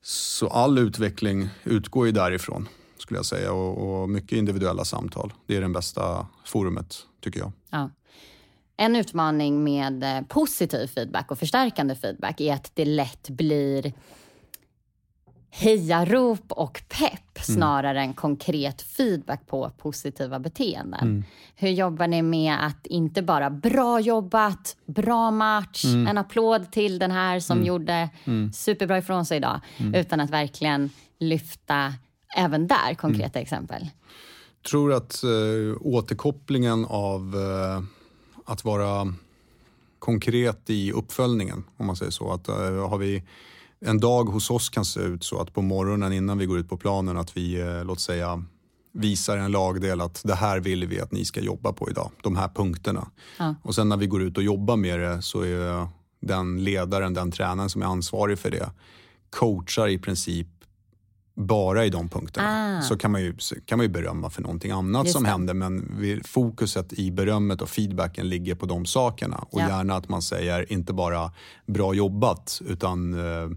[0.03, 5.33] så all utveckling utgår ju därifrån skulle jag säga och, och mycket individuella samtal.
[5.47, 7.53] Det är det bästa forumet tycker jag.
[7.71, 7.91] Ja.
[8.81, 13.93] En utmaning med eh, positiv feedback och förstärkande feedback är att det lätt blir
[15.51, 17.57] hejarop och pepp mm.
[17.57, 21.01] snarare än konkret feedback på positiva beteenden.
[21.01, 21.25] Mm.
[21.55, 26.07] Hur jobbar ni med att inte bara bra jobbat, bra match, mm.
[26.07, 27.67] en applåd till den här som mm.
[27.67, 28.53] gjorde mm.
[28.53, 29.61] superbra ifrån sig idag,
[29.95, 31.95] utan att verkligen lyfta
[32.37, 33.89] även där konkreta exempel?
[34.63, 37.98] Jag tror att äh, återkopplingen av äh,
[38.49, 39.15] att vara
[39.99, 42.33] konkret i uppföljningen, om man säger så.
[42.33, 43.23] Att, äh, har vi
[43.81, 46.69] en dag hos oss kan se ut så att på morgonen innan vi går ut
[46.69, 48.45] på planen att vi, eh, låt säga,
[48.93, 52.11] visar en lagdel att det här vill vi att ni ska jobba på idag.
[52.23, 53.11] De här punkterna.
[53.39, 53.55] Ja.
[53.63, 55.89] Och sen när vi går ut och jobbar med det så är
[56.21, 58.71] den ledaren, den tränaren som är ansvarig för det
[59.31, 60.49] coachar i princip
[61.39, 62.79] bara i de punkterna.
[62.79, 62.83] Ah.
[62.83, 65.31] Så kan man, ju, kan man ju berömma för någonting annat Just som det.
[65.31, 69.37] händer men fokuset i berömmet och feedbacken ligger på de sakerna.
[69.51, 69.69] Och ja.
[69.69, 71.33] gärna att man säger inte bara
[71.67, 73.51] bra jobbat utan eh,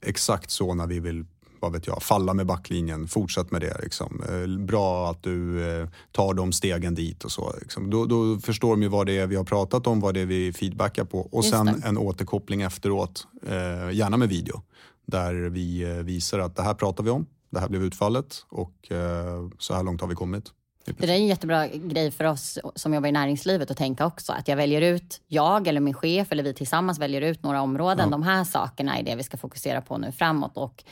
[0.00, 1.24] exakt så när vi vill
[1.60, 3.76] vad vet jag, falla med backlinjen, fortsätt med det.
[3.82, 4.22] Liksom.
[4.28, 7.54] Eh, bra att du eh, tar de stegen dit och så.
[7.60, 7.90] Liksom.
[7.90, 10.26] Då, då, förstår de ju vad det är vi har pratat om, vad det är
[10.26, 11.88] vi feedbackar på och Just sen det.
[11.88, 14.62] en återkoppling efteråt, eh, gärna med video
[15.10, 18.92] där vi eh, visar att det här pratar vi om, det här blev utfallet och
[18.92, 20.52] eh, så här långt har vi kommit.
[20.84, 24.32] Det är en jättebra grej för oss som jobbar i näringslivet att tänka också.
[24.32, 28.04] Att jag väljer ut, jag eller min chef eller vi tillsammans väljer ut några områden.
[28.04, 28.10] Ja.
[28.10, 30.56] De här sakerna är det vi ska fokusera på nu framåt.
[30.56, 30.84] Och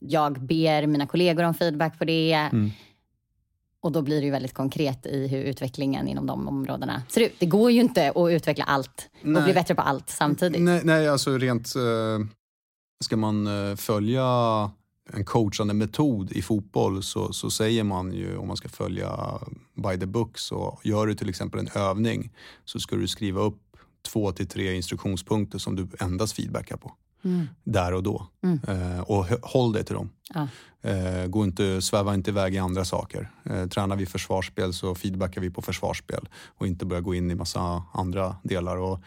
[0.00, 2.32] jag ber mina kollegor om feedback på det.
[2.32, 2.70] Mm.
[3.80, 7.34] Och då blir det ju väldigt konkret i hur utvecklingen inom de områdena ser ut.
[7.38, 9.42] Det går ju inte att utveckla allt och nej.
[9.42, 10.62] bli bättre på allt samtidigt.
[10.62, 11.82] Nej, nej alltså rent eh,
[13.04, 14.26] Ska man eh, följa
[15.12, 19.38] en coachande metod i fotboll så, så säger man ju om man ska följa
[19.74, 22.32] by the book så gör du till exempel en övning
[22.64, 23.62] så ska du skriva upp
[24.12, 26.92] två till tre instruktionspunkter som du endast feedbackar på.
[27.24, 27.46] Mm.
[27.64, 28.26] Där och då.
[28.42, 28.60] Mm.
[28.68, 30.10] Eh, och håll dig till dem.
[30.34, 30.46] Ah.
[30.88, 33.30] Eh, gå inte, sväva inte iväg i andra saker.
[33.44, 37.34] Eh, tränar vi försvarsspel så feedbackar vi på försvarsspel och inte börja gå in i
[37.34, 38.76] massa andra delar.
[38.76, 39.00] Och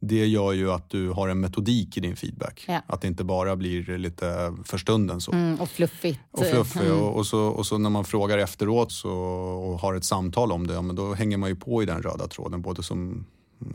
[0.00, 2.64] det gör ju att du har en metodik i din feedback.
[2.68, 2.82] Ja.
[2.86, 5.20] Att det inte bara blir lite för stunden.
[5.20, 5.32] Så.
[5.32, 6.20] Mm, och fluffigt.
[6.30, 6.84] Och, fluffigt.
[6.84, 6.98] Mm.
[6.98, 10.66] Och, och, så, och så när man frågar efteråt så, och har ett samtal om
[10.66, 13.26] det, ja, men då hänger man ju på i den röda tråden både som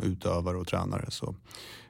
[0.03, 1.05] utövare och tränare.
[1.09, 1.35] Så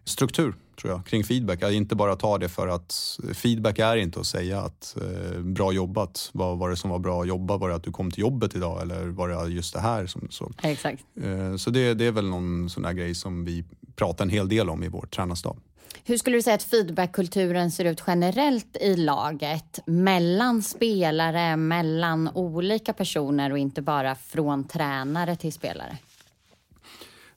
[0.03, 1.63] struktur tror jag kring feedback.
[1.63, 5.71] Att inte bara ta det för att feedback är inte att säga att eh, bra
[5.71, 6.29] jobbat.
[6.33, 7.61] Vad var det som var bra jobbat?
[7.61, 10.05] Var det att du kom till jobbet idag eller var det just det här?
[10.05, 11.03] Som, så Exakt.
[11.21, 13.63] Eh, så det, det är väl någon sån där grej som vi
[13.95, 15.57] pratar en hel del om i vår tränarstab.
[16.03, 19.79] Hur skulle du säga att feedbackkulturen ser ut generellt i laget?
[19.85, 25.97] Mellan spelare, mellan olika personer och inte bara från tränare till spelare?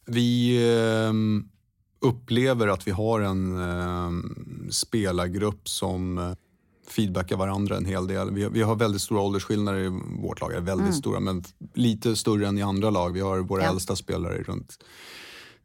[0.07, 0.57] Vi
[1.07, 1.13] eh,
[2.05, 4.11] upplever att vi har en eh,
[4.71, 6.33] spelargrupp som eh,
[6.89, 8.31] feedbackar varandra en hel del.
[8.31, 10.51] Vi, vi har väldigt stora åldersskillnader i vårt lag.
[10.51, 10.93] Väldigt mm.
[10.93, 13.13] stora, men lite större än i andra lag.
[13.13, 13.71] Vi har våra ja.
[13.71, 14.79] äldsta spelare runt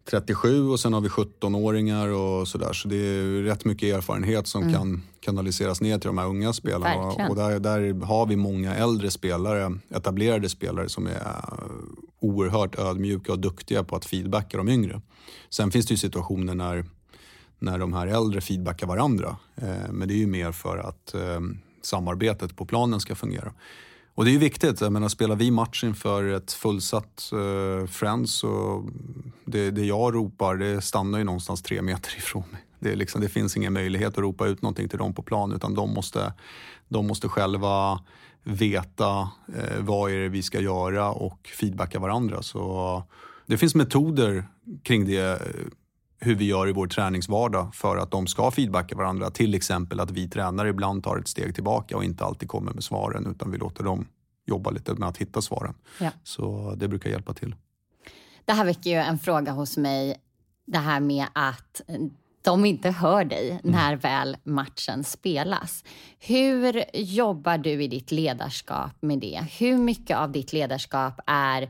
[0.10, 2.73] 37 och sen har vi 17-åringar och sådär.
[2.73, 4.73] Så det är rätt mycket erfarenhet som mm.
[4.73, 7.28] kan kanaliseras ner till de här unga spelarna.
[7.30, 11.43] Och där, där har vi många äldre spelare, etablerade spelare som är
[12.19, 15.02] oerhört ödmjuka och duktiga på att feedbacka de yngre.
[15.50, 16.86] Sen finns det ju situationer när,
[17.60, 19.38] när de här äldre feedbackar varandra.
[19.56, 21.39] Eh, men det är ju mer för att eh,
[21.82, 23.54] samarbetet på planen ska fungera.
[24.20, 24.82] Och det är ju viktigt.
[24.82, 28.84] Jag menar, spelar vi match inför ett fullsatt eh, Friends så
[29.46, 32.62] det, det jag ropar det stannar ju någonstans tre meter ifrån mig.
[32.80, 35.74] Det, liksom, det finns ingen möjlighet att ropa ut någonting till dem på plan utan
[35.74, 36.34] de måste,
[36.88, 38.00] de måste själva
[38.44, 42.42] veta eh, vad är det vi ska göra och feedbacka varandra.
[42.42, 43.04] Så
[43.49, 44.47] det finns metoder
[44.83, 45.38] kring det eh,
[46.19, 49.29] hur vi gör i vår träningsvardag för att de ska feedbacka varandra.
[49.29, 52.83] Till exempel att vi tränare ibland tar ett steg tillbaka och inte alltid kommer med
[52.83, 54.07] svaren utan vi låter dem
[54.45, 55.73] jobba lite med att hitta svaren.
[55.99, 56.12] Ja.
[56.23, 57.55] Så det brukar hjälpa till.
[58.45, 60.15] Det här väcker ju en fråga hos mig,
[60.67, 61.81] det här med att
[62.41, 63.62] de inte hör dig mm.
[63.63, 65.83] när väl matchen spelas.
[66.19, 69.47] Hur jobbar du i ditt ledarskap med det?
[69.59, 71.69] Hur mycket av ditt ledarskap är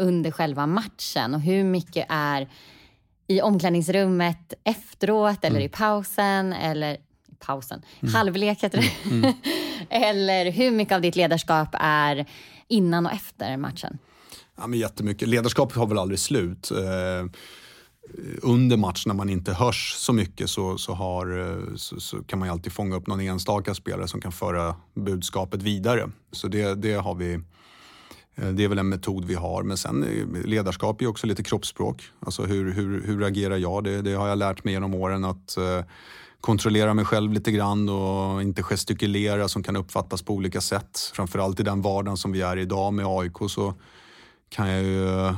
[0.00, 2.48] under själva matchen och hur mycket är
[3.26, 5.66] i omklädningsrummet efteråt eller mm.
[5.66, 6.96] i pausen eller
[7.38, 8.14] pausen, mm.
[8.14, 9.10] halvlek heter det.
[9.10, 9.24] Mm.
[9.24, 9.34] mm.
[9.90, 12.26] eller hur mycket av ditt ledarskap är
[12.68, 13.98] innan och efter matchen?
[14.56, 15.28] Ja, men jättemycket.
[15.28, 16.70] Ledarskapet har väl aldrig slut.
[16.70, 17.26] Eh,
[18.42, 22.38] under match när man inte hörs så mycket så, så, har, eh, så, så, kan
[22.38, 26.10] man ju alltid fånga upp någon enstaka spelare som kan föra budskapet vidare.
[26.32, 27.40] Så det, det har vi
[28.34, 29.62] Eh, det är väl en metod vi har.
[29.62, 32.02] Men sen eh, ledarskap är också lite kroppsspråk.
[32.20, 33.84] Alltså hur, hur, hur agerar jag?
[33.84, 35.84] Det, det har jag lärt mig genom åren att eh,
[36.40, 41.10] kontrollera mig själv lite grann och inte gestikulera som kan uppfattas på olika sätt.
[41.14, 43.74] Framförallt i den vardagen som vi är i idag med AIK så
[44.48, 45.34] kan jag ju, eh,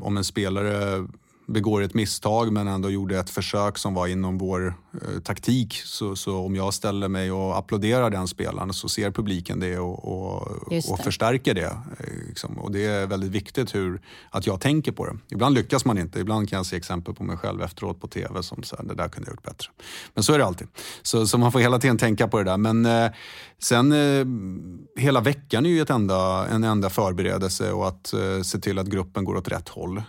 [0.00, 1.06] om en spelare
[1.48, 5.74] begår ett misstag men ändå gjorde ett försök som var inom vår eh, taktik.
[5.84, 10.04] Så, så, om jag ställer mig och applåderar den spelaren så ser publiken det och,
[10.04, 10.88] och, det.
[10.90, 11.76] och förstärker det.
[11.98, 12.58] Eh, liksom.
[12.58, 15.16] Och det är väldigt viktigt hur, att jag tänker på det.
[15.30, 16.20] Ibland lyckas man inte.
[16.20, 19.08] Ibland kan jag se exempel på mig själv efteråt på TV som säger det där
[19.08, 19.68] kunde jag gjort bättre.
[20.14, 20.68] Men så är det alltid.
[21.02, 22.56] Så, så man får hela tiden tänka på det där.
[22.56, 23.10] Men eh,
[23.58, 24.26] sen eh,
[25.02, 28.86] hela veckan är ju ett enda, en enda förberedelse och att eh, se till att
[28.86, 30.02] gruppen går åt rätt håll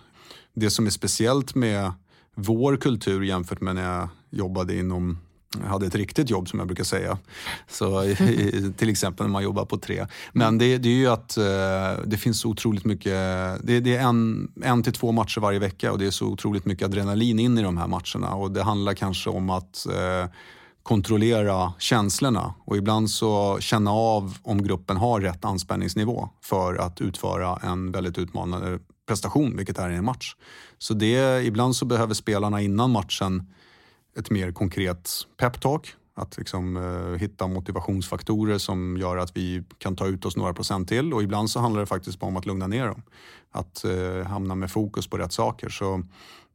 [0.59, 1.91] det som är speciellt med
[2.35, 5.17] vår kultur jämfört med när jag jobbade inom
[5.57, 7.17] jag hade ett riktigt jobb som jag brukar säga.
[7.67, 8.15] Så,
[8.77, 10.07] till exempel när man jobbar på tre.
[10.31, 13.13] Men det, det är ju att eh, det finns så otroligt mycket,
[13.63, 16.65] det, det, är en, en till två matcher varje vecka och det är så otroligt
[16.65, 18.35] mycket adrenalin in i de här matcherna.
[18.35, 20.31] Och det handlar kanske om att eh,
[20.83, 27.59] kontrollera känslorna och ibland så känna av om gruppen har rätt anspänningsnivå för att utföra
[27.63, 30.35] en väldigt utmanande prestation, vilket är i en match.
[30.77, 33.53] Så det, ibland så behöver spelarna innan matchen
[34.17, 35.95] ett mer konkret peptalk.
[36.15, 40.89] Att liksom, eh, hitta motivationsfaktorer som gör att vi kan ta ut oss några procent
[40.89, 41.13] till.
[41.13, 43.01] Och ibland så handlar det faktiskt bara om att lugna ner dem.
[43.51, 45.69] Att eh, hamna med fokus på rätt saker.
[45.69, 46.03] Så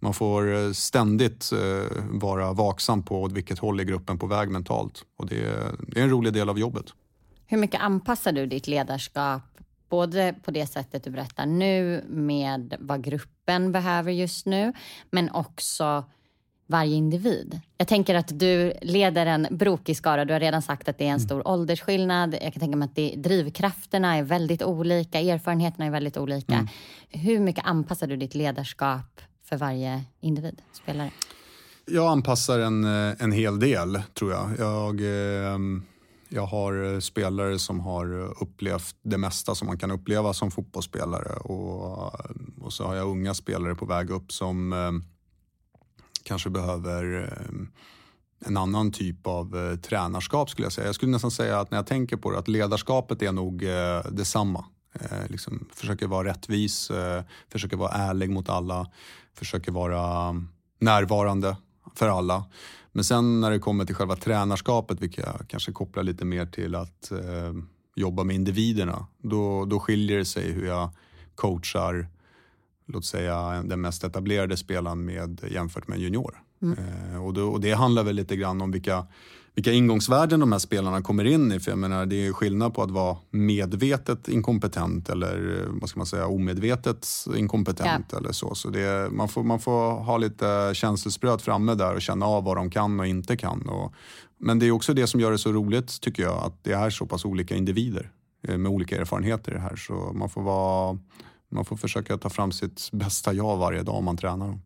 [0.01, 4.51] man får eh, ständigt eh, vara vaksam på åt vilket håll är gruppen på väg
[4.51, 5.05] mentalt.
[5.17, 5.41] Och det,
[5.89, 6.87] det är en rolig del av jobbet.
[7.47, 9.43] Hur mycket anpassar du ditt ledarskap
[9.95, 14.73] Både på det sättet du berättar nu med vad gruppen behöver just nu,
[15.11, 16.05] men också
[16.67, 17.61] varje individ.
[17.79, 20.25] Jag tänker att du leder en brokig skara.
[20.25, 21.27] Du har redan sagt att det är en mm.
[21.27, 21.47] stor mm.
[21.47, 22.35] åldersskillnad.
[22.35, 26.55] Jag kan tänka mig att det, drivkrafterna är väldigt olika, erfarenheterna är väldigt olika.
[26.55, 26.69] Mm.
[27.09, 31.11] Hur mycket anpassar du ditt ledarskap för varje individ, spelare?
[31.87, 34.51] Jag anpassar en, eh, en hel del, tror jag.
[34.59, 35.01] Jag...
[35.01, 35.59] Eh,
[36.35, 40.51] jag har eh, spelare som har eh, upplevt det mesta som man kan uppleva som
[40.51, 44.93] fotbollsspelare och, eh, och så har jag unga spelare på väg upp som eh,
[46.23, 50.87] kanske behöver eh, en annan typ av eh, tränarskap skulle jag säga.
[50.87, 54.05] Jag skulle nästan säga att när jag tänker på det att ledarskapet är nog eh,
[54.11, 54.65] detsamma.
[55.01, 56.91] Eh, liksom, försöker vara rättvis,
[57.53, 58.91] försöker vara ärlig mot alla,
[59.35, 61.57] försöker vara mm, närvarande
[61.95, 62.45] för alla.
[62.97, 66.75] Men sen när det kommer till själva tränarskapet, vilket jag kanske kopplar lite mer till
[66.75, 67.53] att eh,
[67.97, 70.91] jobba med individerna, då, då skiljer det sig hur jag
[71.35, 72.09] coachar,
[72.87, 76.43] låt säga den mest etablerade spelaren med, jämfört med en junior.
[76.63, 76.79] Mm.
[76.79, 79.07] Eh, och, då, och det handlar väl lite grann om vilka
[79.55, 81.61] vilka ingångsvärden de här spelarna kommer in i.
[81.61, 86.07] För jag menar, det är skillnad på att vara medvetet inkompetent eller vad ska man
[86.07, 88.07] säga, omedvetet inkompetent.
[88.11, 88.19] Ja.
[88.19, 92.27] eller Så, så det, man, får, man får ha lite känselspröt framme där och känna
[92.27, 93.69] av vad de kan och inte kan.
[93.69, 93.93] Och,
[94.39, 96.91] men det är också det som gör det så roligt, tycker jag, att det är
[96.91, 98.11] så pass olika individer
[98.49, 99.77] eh, med olika erfarenheter i det här.
[99.77, 100.99] Så man får, vara,
[101.51, 104.61] man får försöka ta fram sitt bästa jag varje dag om man tränar dem.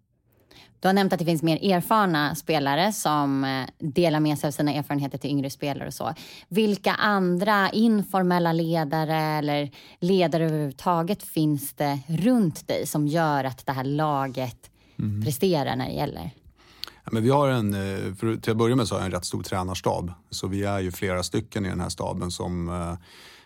[0.81, 4.53] Du har nämnt att det finns mer erfarna spelare som eh, delar med sig av
[4.53, 6.14] sina erfarenheter till yngre spelare och så.
[6.49, 13.73] Vilka andra informella ledare eller ledare överhuvudtaget finns det runt dig som gör att det
[13.73, 15.25] här laget mm.
[15.25, 16.31] presterar när det gäller?
[17.05, 19.12] Ja, men vi har en, eh, för till att börja med så har jag en
[19.12, 20.12] rätt stor tränarstab.
[20.31, 22.95] Så vi är ju flera stycken i den här staben som eh,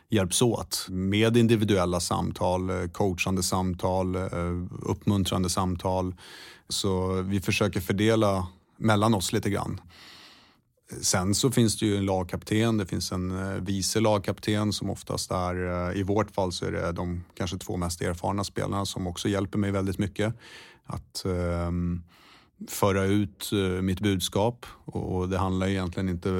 [0.09, 4.17] hjälps åt med individuella samtal, coachande samtal,
[4.83, 6.15] uppmuntrande samtal
[6.73, 9.81] så vi försöker fördela mellan oss lite grann.
[11.01, 15.31] Sen så finns det ju en lagkapten, det finns en eh, vice lagkapten som oftast
[15.31, 19.07] är, eh, i vårt fall så är det de kanske två mest erfarna spelarna som
[19.07, 20.35] också hjälper mig väldigt mycket.
[20.85, 21.71] Att eh,
[22.69, 24.67] föra ut eh, mitt budskap.
[24.85, 26.31] Och, det handlar egentligen inte,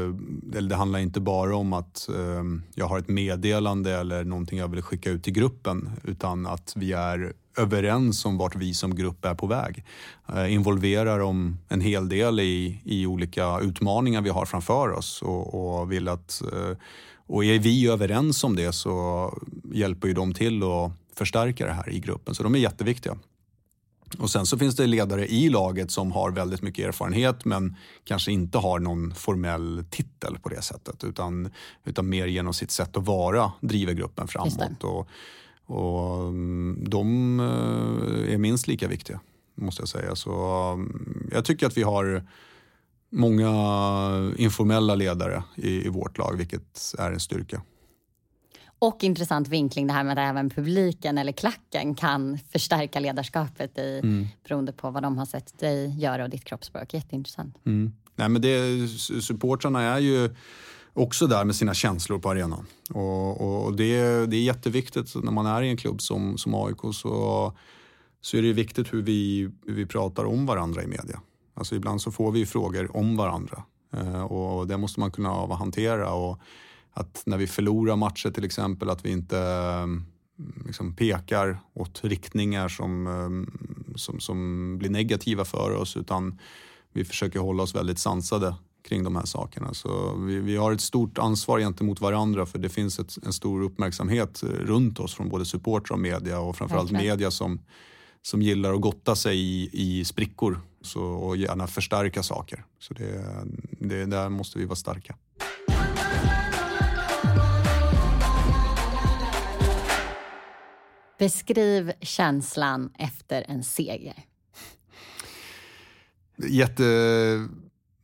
[0.57, 4.69] eller det handlar inte bara om att eh, jag har ett meddelande eller någonting jag
[4.69, 9.25] vill skicka ut till gruppen utan att vi är överens om vart vi som grupp
[9.25, 9.85] är på väg.
[10.35, 15.81] Uh, involverar dem en hel del i, i olika utmaningar vi har framför oss och,
[15.81, 16.43] och vill att
[17.33, 19.39] och är vi överens om det så
[19.73, 22.35] hjälper ju de till att förstärka det här i gruppen.
[22.35, 23.19] Så de är jätteviktiga.
[24.19, 28.33] Och sen så finns det ledare i laget som har väldigt mycket erfarenhet men kanske
[28.33, 31.51] inte har någon formell titel på det sättet utan,
[31.85, 34.85] utan mer genom sitt sätt att vara driver gruppen framåt.
[34.85, 35.09] Och,
[35.73, 39.21] och mm, de eh, är minst lika viktiga,
[39.55, 40.17] måste jag säga.
[40.17, 40.33] Så
[40.73, 42.27] mm, jag tycker att vi har
[43.11, 43.49] många
[44.37, 47.63] informella ledare i, i vårt lag, vilket är en styrka.
[48.79, 54.01] Och intressant vinkling det här med att även publiken eller klacken kan förstärka ledarskapet i,
[54.03, 54.27] mm.
[54.49, 56.95] beroende på vad de har sett dig göra och ditt kroppsspråk.
[56.95, 57.57] Jätteintressant.
[57.67, 57.93] Mm.
[58.17, 58.89] Nej, men det,
[59.23, 60.35] supportrarna är ju
[60.95, 62.67] också där med sina känslor på arenan.
[62.91, 66.95] Och, och det, det, är jätteviktigt när man är i en klubb som, som AIK
[66.95, 67.53] så,
[68.21, 71.21] så är det viktigt hur vi, hur vi pratar om varandra i media.
[71.55, 76.13] Alltså ibland så får vi frågor om varandra eh, och det måste man kunna hantera.
[76.13, 76.41] Och
[76.93, 80.05] att när vi förlorar matcher till exempel att vi inte mm,
[80.67, 83.51] liksom pekar åt riktningar som, mm,
[83.97, 86.39] som, som blir negativa för oss utan
[86.93, 89.75] vi försöker hålla oss väldigt sansade kring de här sakerna.
[89.75, 93.63] Så vi, vi har ett stort ansvar gentemot varandra för det finns ett, en stor
[93.63, 97.13] uppmärksamhet runt oss från både supportrar och media och framförallt Verkligen.
[97.13, 97.61] media som,
[98.23, 102.65] som gillar att gotta sig i, i sprickor så, och gärna förstärka saker.
[102.79, 103.25] Så det,
[103.79, 105.17] det, där måste vi vara starka.
[111.19, 114.25] Beskriv känslan efter en seger.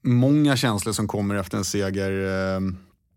[0.09, 2.11] Många känslor som kommer efter en seger.
[2.55, 2.61] Eh,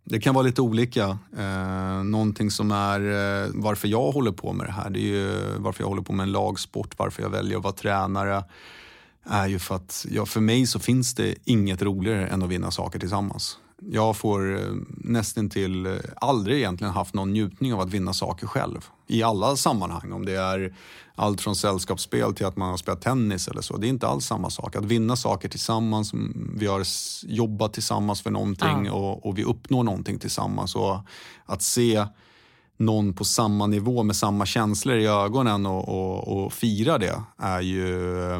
[0.03, 1.17] det kan vara lite olika.
[1.37, 5.39] Eh, någonting som är eh, varför jag håller på med det här, det är ju
[5.57, 8.43] varför jag håller på med en lagsport, varför jag väljer att vara tränare
[9.23, 12.71] är ju för att ja, för mig så finns det inget roligare än att vinna
[12.71, 13.57] saker tillsammans.
[13.89, 18.47] Jag får eh, nästan till eh, aldrig egentligen haft någon njutning av att vinna saker
[18.47, 18.85] själv.
[19.07, 20.11] I alla sammanhang.
[20.11, 20.75] Om det är
[21.15, 23.77] allt från sällskapsspel till att man har spelat tennis eller så.
[23.77, 24.75] Det är inte alls samma sak.
[24.75, 26.11] Att vinna saker tillsammans,
[26.55, 26.83] vi har
[27.23, 28.91] jobbat tillsammans för någonting ja.
[28.91, 30.75] och, och vi uppnår någonting tillsammans.
[30.75, 30.97] Och
[31.45, 32.05] att se
[32.77, 37.61] någon på samma nivå med samma känslor i ögonen och, och, och fira det är
[37.61, 38.39] ju eh,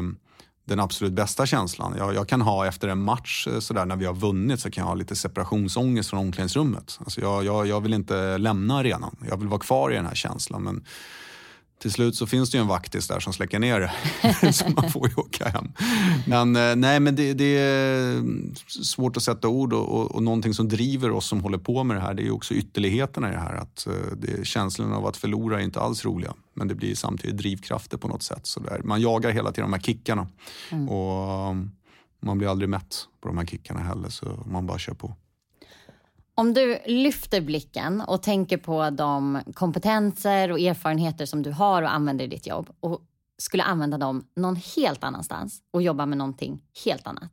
[0.64, 1.94] den absolut bästa känslan.
[1.98, 4.82] Jag, jag, kan ha efter en match eh, sådär, när vi har vunnit så kan
[4.82, 6.98] jag ha lite separationsångest från omklädningsrummet.
[7.00, 9.16] Alltså jag, jag, jag vill inte lämna arenan.
[9.28, 10.62] Jag vill vara kvar i den här känslan.
[10.62, 10.84] Men
[11.82, 14.52] till slut så finns det ju en vaktis där som släcker ner det.
[14.52, 15.72] så man får ju åka hem.
[16.26, 18.22] Men, eh, nej, men det, det, är
[18.66, 21.96] svårt att sätta ord och, och, och någonting som driver oss som håller på med
[21.96, 23.54] det här det är också ytterligheterna i det här.
[23.54, 26.34] Att eh, det, känslan av att förlora är inte alls roliga.
[26.54, 28.46] Men det blir samtidigt drivkrafter på något sätt.
[28.46, 28.80] Så där.
[28.84, 30.26] Man jagar hela tiden de här kickarna.
[30.70, 30.88] Mm.
[30.88, 31.56] Och
[32.22, 35.16] man blir aldrig mätt på de här kickarna heller så man bara kör på.
[36.34, 41.94] Om du lyfter blicken och tänker på de kompetenser och erfarenheter som du har och
[41.94, 43.00] använder i ditt jobb och
[43.38, 47.30] skulle använda dem någon helt annanstans och jobba med någonting helt annat.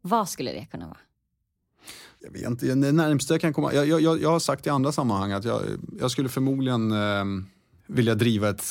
[0.00, 0.98] Vad skulle det kunna vara?
[2.20, 3.72] Jag vet inte, det närmsta jag kan komma...
[3.72, 5.62] Jag, jag, jag har sagt i andra sammanhang att jag,
[6.00, 7.24] jag skulle förmodligen eh,
[7.86, 8.64] vilja driva ett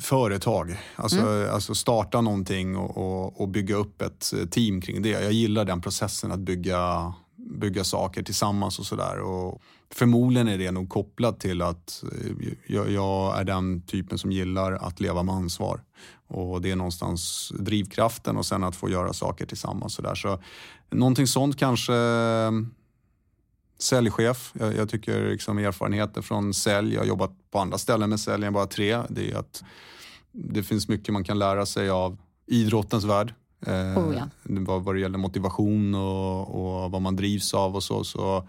[0.00, 0.78] företag.
[0.96, 1.54] Alltså, mm.
[1.54, 5.08] alltså starta någonting och, och, och, bygga upp ett team kring det.
[5.08, 7.12] Jag gillar den processen att bygga
[7.50, 9.18] bygga saker tillsammans och sådär.
[9.90, 14.72] Förmodligen är det nog kopplat till att eh, jag, jag, är den typen som gillar
[14.72, 15.82] att leva med ansvar.
[16.26, 19.94] Och det är någonstans drivkraften och sen att få göra saker tillsammans.
[19.94, 20.14] Så, där.
[20.14, 20.42] så
[20.90, 22.50] Någonting sånt kanske eh,
[23.78, 24.52] säljchef.
[24.58, 28.46] Jag, jag tycker liksom erfarenheter från sälj, jag har jobbat på andra ställen med sälj
[28.46, 29.02] än bara tre.
[29.08, 29.64] Det är att
[30.32, 33.34] det finns mycket man kan lära sig av idrottens värld.
[33.66, 34.28] Eh, oh, ja.
[34.42, 38.04] vad, vad det gäller motivation och, och, vad man drivs av och så.
[38.04, 38.48] så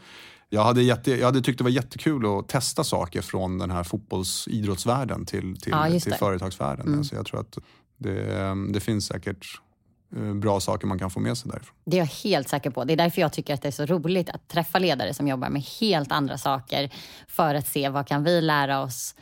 [0.50, 3.84] jag hade, jätte, jag hade tyckt det var jättekul att testa saker från den här
[3.84, 6.88] fotbollsidrottsvärlden till, till, ja, till företagsvärlden.
[6.88, 7.00] Mm.
[7.00, 7.58] Alltså jag tror att
[7.98, 9.62] det, det finns säkert
[10.16, 11.76] eh, bra saker man kan få med sig därifrån.
[11.86, 12.84] Det är jag helt säker på.
[12.84, 15.50] Det är därför jag tycker att det är så roligt att träffa ledare som jobbar
[15.50, 16.94] med helt andra saker
[17.28, 19.16] för att se vad kan vi lära oss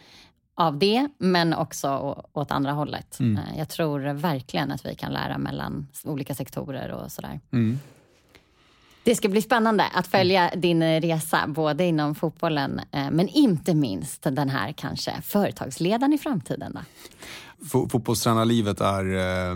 [0.58, 3.20] av det, men också åt andra hållet.
[3.20, 3.38] Mm.
[3.38, 7.40] Eh, jag tror verkligen att vi kan lära mellan olika sektorer och sådär.
[7.52, 7.80] Mm.
[9.04, 14.24] Det ska bli spännande att följa din resa, både inom fotbollen, eh, men inte minst
[14.24, 16.74] den här kanske företagsledaren i framtiden.
[16.74, 16.80] Då.
[17.90, 19.56] Fotbollstränarlivet är eh,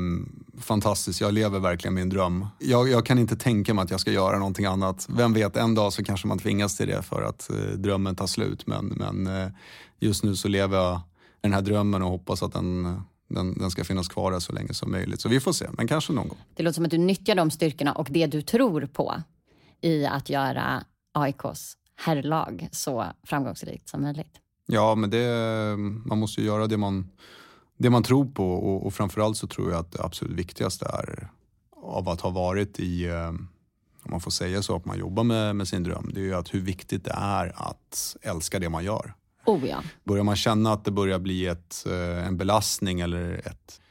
[0.59, 1.21] fantastiskt.
[1.21, 2.47] Jag lever verkligen min dröm.
[2.59, 5.07] Jag, jag, kan inte tänka mig att jag ska göra någonting annat.
[5.09, 8.27] Vem vet, en dag så kanske man tvingas till det för att eh, drömmen tar
[8.27, 8.67] slut.
[8.67, 9.47] Men, men eh,
[10.01, 11.01] just nu så lever jag
[11.41, 14.91] den här drömmen och hoppas att den, den, den, ska finnas kvar så länge som
[14.91, 15.21] möjligt.
[15.21, 16.37] Så vi får se, men kanske någon gång.
[16.53, 19.21] Det låter som att du nyttjar de styrkorna och det du tror på
[19.81, 20.83] i att göra
[21.13, 24.39] AIKs herrlag så framgångsrikt som möjligt.
[24.65, 25.27] Ja, men det,
[26.05, 27.09] man måste ju göra det man,
[27.77, 31.29] det man tror på och, och framförallt så tror jag att det absolut viktigaste är
[31.83, 33.27] av att ha varit i, eh,
[34.03, 36.35] om man får säga så, att man jobbar med, med sin dröm, det är ju
[36.35, 39.13] att hur viktigt det är att älska det man gör.
[39.45, 39.83] Oh ja.
[40.03, 43.81] Börjar man känna att det börjar bli ett, eh, en belastning eller ett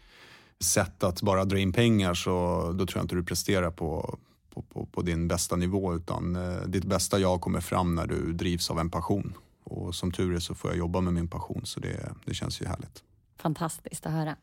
[0.60, 2.30] sätt att bara dra in pengar så
[2.72, 4.18] då tror jag inte du presterar på,
[4.54, 8.32] på, på, på din bästa nivå utan eh, ditt bästa jag kommer fram när du
[8.32, 9.34] drivs av en passion.
[9.64, 12.62] Och som tur är så får jag jobba med min passion så det, det känns
[12.62, 13.02] ju härligt.
[13.38, 14.36] Fantastiskt att höra.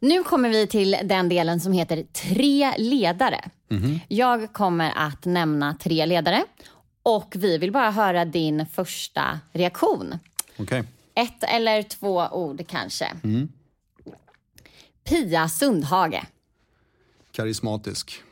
[0.00, 3.50] Nu kommer vi till den delen som heter tre ledare.
[3.70, 4.00] Mm -hmm.
[4.08, 6.44] Jag kommer att nämna tre ledare
[7.02, 10.18] och vi vill bara höra din första reaktion.
[10.62, 10.82] Okay.
[11.14, 13.16] Ett eller två ord kanske.
[13.24, 13.48] Mm.
[15.04, 16.26] Pia Sundhage.
[17.32, 18.22] Karismatisk.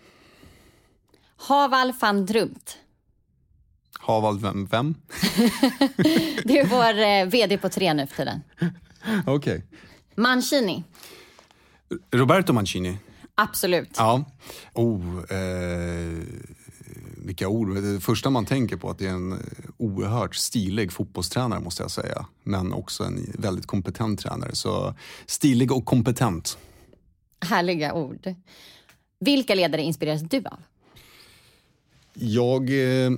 [1.37, 2.79] Haval van Drumt.
[4.01, 4.66] Haval vem?
[4.66, 4.95] vem?
[6.45, 8.43] det är vår eh, vd på tre nu för tiden.
[9.26, 9.35] Okej.
[9.35, 9.62] Okay.
[10.14, 10.85] Mancini.
[12.11, 12.99] Roberto Mancini.
[13.35, 13.91] Absolut.
[13.97, 14.24] Ja.
[14.74, 16.18] Oh, eh,
[17.29, 17.74] vilka ord.
[17.74, 19.43] Det första man tänker på är att det är en
[19.76, 22.26] oerhört stilig fotbollstränare måste jag säga.
[22.43, 24.55] Men också en väldigt kompetent tränare.
[24.55, 24.95] Så
[25.26, 26.59] stilig och kompetent.
[27.41, 28.35] Härliga ord.
[29.20, 30.59] Vilka ledare inspireras du av?
[32.14, 33.11] Jag eh,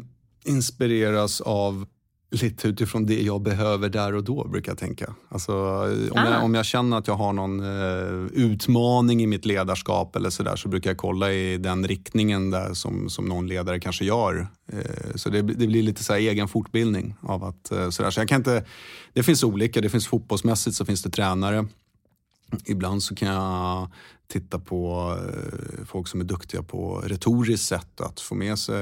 [0.44, 1.86] inspireras av
[2.30, 5.14] lite utifrån det jag behöver där och då, brukar jag tänka.
[5.28, 6.30] Alltså, om, ah.
[6.30, 10.42] jag, om jag känner att jag har någon eh, utmaning i mitt ledarskap eller så
[10.42, 14.48] där, så brukar jag kolla i den riktningen där som, som någon ledare kanske gör.
[14.72, 18.10] Eh, så det, det, blir lite så egen fortbildning av att eh, så, där.
[18.10, 18.64] så jag kan inte,
[19.12, 21.66] Det finns olika, det finns fotbollsmässigt så finns det tränare.
[22.66, 23.88] Ibland så kan jag
[24.30, 28.74] titta på eh, folk som är duktiga på retoriskt sätt att få med sig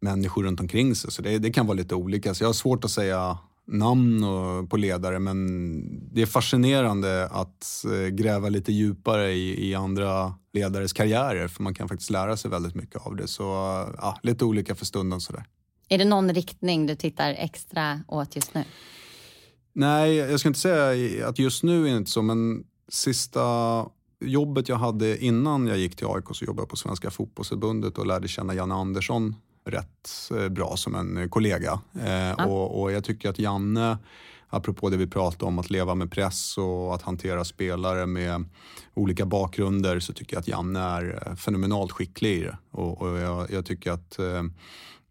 [0.00, 1.12] människor runt omkring sig.
[1.12, 2.34] Så det, det kan vara lite olika.
[2.34, 7.84] Så jag har svårt att säga namn och, på ledare men det är fascinerande att
[7.84, 12.50] eh, gräva lite djupare i, i, andra ledares karriärer för man kan faktiskt lära sig
[12.50, 13.28] väldigt mycket av det.
[13.28, 13.42] Så
[13.98, 15.44] ja, lite olika för stunden sådär.
[15.88, 18.64] Är det någon riktning du tittar extra åt just nu?
[19.72, 23.42] Nej, jag ska inte säga att just nu är det inte så men sista
[24.20, 28.06] jobbet jag hade innan jag gick till AIK så jobbade jag på Svenska fotbollsförbundet och
[28.06, 29.34] lärde känna Janne Andersson
[29.66, 31.80] rätt eh, bra som en kollega.
[31.92, 32.46] Ja.
[32.46, 33.98] Och, och, jag tycker att Janne,
[34.48, 38.44] apropå det vi pratade om, att leva med press och att hantera spelare med
[38.94, 42.58] olika bakgrunder, så tycker jag att Janne är eh, fenomenalt skicklig i det.
[42.70, 44.42] Och, och jag, jag, tycker att eh,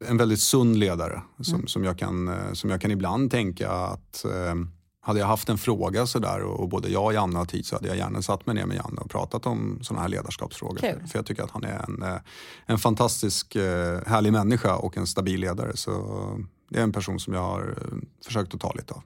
[0.08, 1.68] en väldigt sund ledare som, mm.
[1.68, 4.26] som, jag kan, som jag kan ibland tänka att
[5.06, 7.76] hade jag haft en fråga sådär och, och både jag och Janne har tid så
[7.76, 10.80] hade jag gärna satt mig ner med Janne och pratat om sådana här ledarskapsfrågor.
[10.80, 12.20] För, för, jag tycker att han är en, eh,
[12.66, 15.78] en fantastisk eh, härlig människa och en stabil ledare.
[15.78, 15.91] Så
[16.70, 19.01] det är en person som jag har eh, försökt att ta lite av.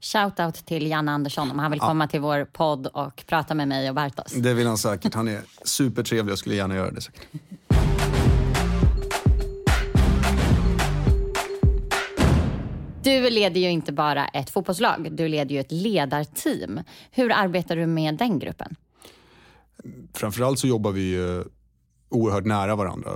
[0.00, 3.88] Shoutout till Janne Andersson om han vill komma till vår podd och prata med mig
[3.88, 4.32] och Bartos.
[4.32, 5.14] Det vill han säkert.
[5.14, 7.26] Han är supertrevlig och skulle gärna göra det säkert.
[13.08, 16.80] Du leder ju inte bara ett fotbollslag, du leder ju ett ledarteam.
[17.10, 18.76] Hur arbetar du med den gruppen?
[20.14, 21.42] Framförallt så jobbar vi eh,
[22.08, 23.10] oerhört nära varandra.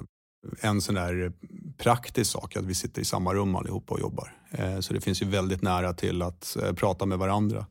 [0.60, 1.30] En sån där eh,
[1.78, 4.32] praktisk sak är att vi sitter i samma rum allihopa och jobbar.
[4.50, 7.66] Eh, så det finns ju väldigt nära till att prata med varandra.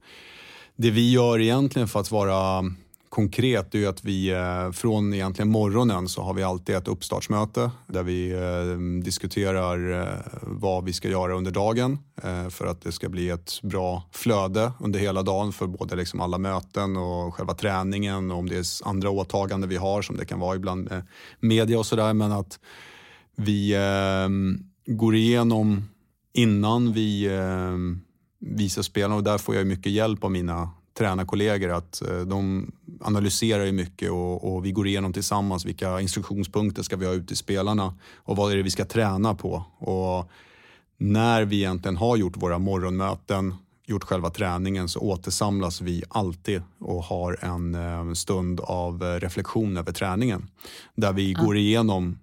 [0.76, 2.63] Det vi gör egentligen för att vara
[3.12, 8.03] konkret är att vi eh, från egentligen morgonen så har vi alltid ett uppstartsmöte där
[8.03, 11.97] vi eh, diskuterar eh, vad vi ska göra under dagen
[12.49, 16.38] för att det ska bli ett bra flöde under hela dagen för både liksom alla
[16.38, 20.39] möten och själva träningen och om det är andra åtaganden vi har som det kan
[20.39, 21.07] vara ibland med
[21.39, 22.14] media och sådär.
[22.14, 22.59] Men att
[23.36, 25.84] vi ehm, går igenom
[26.34, 28.01] innan vi ehm,
[28.39, 30.70] visar spelarna och där får jag mycket hjälp av mina
[31.02, 32.72] tränarkollegor att eh, de
[33.02, 37.34] analyserar ju mycket och, och, vi går igenom tillsammans vilka instruktionspunkter ska vi ha ute
[37.34, 39.64] i spelarna och vad är det vi ska träna på.
[39.78, 40.32] Och
[40.97, 43.56] när vi egentligen har gjort våra morgonmöten,
[43.88, 49.91] gjort själva träningen så återsamlas vi alltid och har en, eh, stund av reflektion över
[49.91, 50.49] träningen.
[50.95, 52.20] Där vi går igenom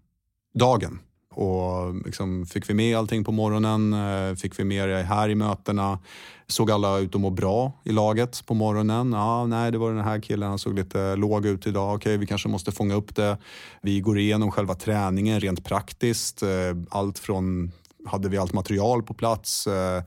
[0.55, 0.99] dagen
[1.35, 5.35] och liksom fick vi med allting på morgonen, eh, fick vi med det här i
[5.35, 5.99] mötena.
[6.47, 9.13] Såg alla ut att må bra i laget på morgonen.
[9.13, 11.95] Ja, nej, det var den här killen, han såg lite låg ut idag.
[11.95, 13.39] Okej, vi kanske måste fånga upp det.
[13.83, 16.43] Vi går igenom själva träningen rent praktiskt.
[16.43, 16.49] Eh,
[16.91, 17.73] allt från,
[18.07, 19.67] hade vi allt material på plats?
[19.67, 20.03] Eh,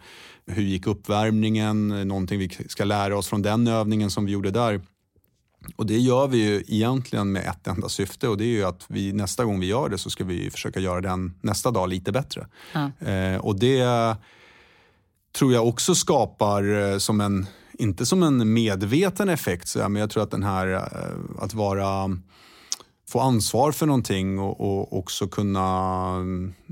[0.46, 2.08] hur gick uppvärmningen?
[2.08, 4.82] Någonting vi ska lära oss från den övningen som vi gjorde där.
[5.76, 8.86] Och det gör vi ju egentligen med ett enda syfte och det är ju att
[8.88, 12.12] vi nästa gång vi gör det så ska vi försöka göra den nästa dag lite
[12.12, 12.48] bättre.
[12.74, 13.08] Ja.
[13.08, 14.16] Eh, och det
[15.36, 20.10] tror jag också skapar eh, som en, inte som en medveten effekt, så, men jag
[20.10, 22.18] tror att den här eh, att vara
[23.10, 26.16] få ansvar för någonting och, och, också kunna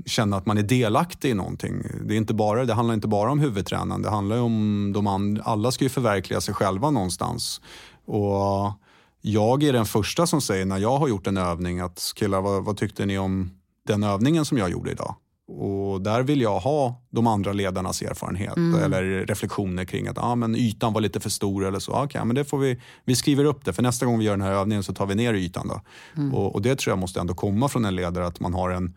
[0.06, 1.82] känna att man är delaktig i någonting.
[2.04, 5.42] Det, är inte bara, det handlar inte bara om huvudtränaren, det handlar om de andra.
[5.42, 7.60] Alla ska ju förverkliga sig själva någonstans.
[8.04, 8.72] Och
[9.20, 12.64] jag är den första som säger när jag har gjort en övning att killar, vad,
[12.64, 13.50] vad tyckte ni om
[13.86, 15.14] den övningen som jag gjorde idag?
[15.58, 18.82] Och där vill jag ha de andra ledarnas erfarenhet mm.
[18.82, 22.04] eller reflektioner kring att ah, men ytan var lite för stor eller så.
[22.04, 24.46] Okay, men det får vi, vi skriver upp det för nästa gång vi gör den
[24.46, 25.68] här övningen så tar vi ner ytan.
[25.68, 25.80] Då.
[26.16, 26.34] Mm.
[26.34, 28.94] Och, och, det tror jag måste ändå komma från en ledare att man har en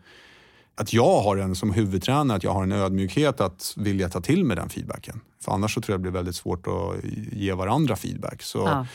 [0.76, 4.44] att jag har en som huvudtränare, att jag har en ödmjukhet att vilja ta till
[4.44, 5.20] mig den feedbacken.
[5.44, 8.42] För annars så tror jag det blir väldigt svårt att ge varandra feedback.
[8.42, 8.86] Så ja.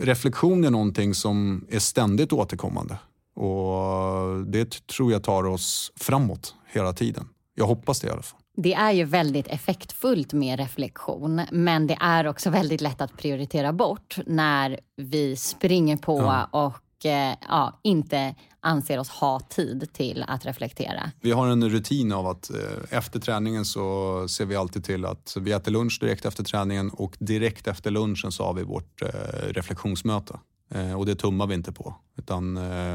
[0.00, 2.98] reflektion är någonting som är ständigt återkommande.
[3.34, 7.28] Och det tror jag tar oss framåt hela tiden.
[7.54, 8.40] Jag hoppas det i alla fall.
[8.56, 13.72] Det är ju väldigt effektfullt med reflektion, men det är också väldigt lätt att prioritera
[13.72, 16.44] bort när vi springer på ja.
[16.66, 16.74] och
[17.04, 18.34] eh, ja, inte
[18.66, 21.10] anser oss ha tid till att reflektera.
[21.20, 25.36] Vi har en rutin av att eh, efter träningen så ser vi alltid till att
[25.40, 29.08] vi äter lunch direkt efter träningen och direkt efter lunchen så har vi vårt eh,
[29.48, 30.38] reflektionsmöte.
[30.70, 31.94] Eh, och det tummar vi inte på.
[32.18, 32.54] Utan,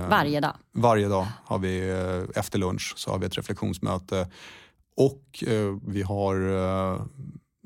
[0.10, 0.54] varje dag?
[0.74, 1.80] Varje dag har vi
[2.36, 4.28] efter lunch så har vi ett reflektionsmöte.
[4.97, 5.43] Och
[5.88, 7.12] vi har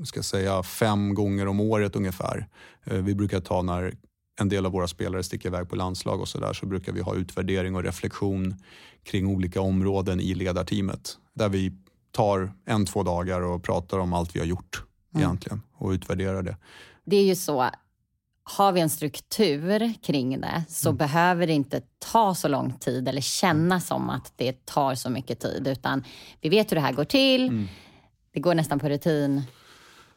[0.06, 2.48] ska säga, fem gånger om året ungefär.
[2.84, 3.94] Vi brukar ta när
[4.40, 7.02] en del av våra spelare sticker iväg på landslag och så där så brukar vi
[7.02, 8.56] ha utvärdering och reflektion
[9.04, 11.18] kring olika områden i ledarteamet.
[11.34, 11.74] Där vi
[12.12, 14.84] tar en, två dagar och pratar om allt vi har gjort
[15.14, 15.24] mm.
[15.24, 16.58] egentligen och utvärderar det.
[17.06, 17.70] Det är ju så,
[18.44, 20.98] har vi en struktur kring det så mm.
[20.98, 25.40] behöver det inte ta så lång tid eller kännas som att det tar så mycket
[25.40, 26.04] tid utan
[26.42, 27.48] vi vet hur det här går till.
[27.48, 27.68] Mm.
[28.34, 29.42] Det går nästan på rutin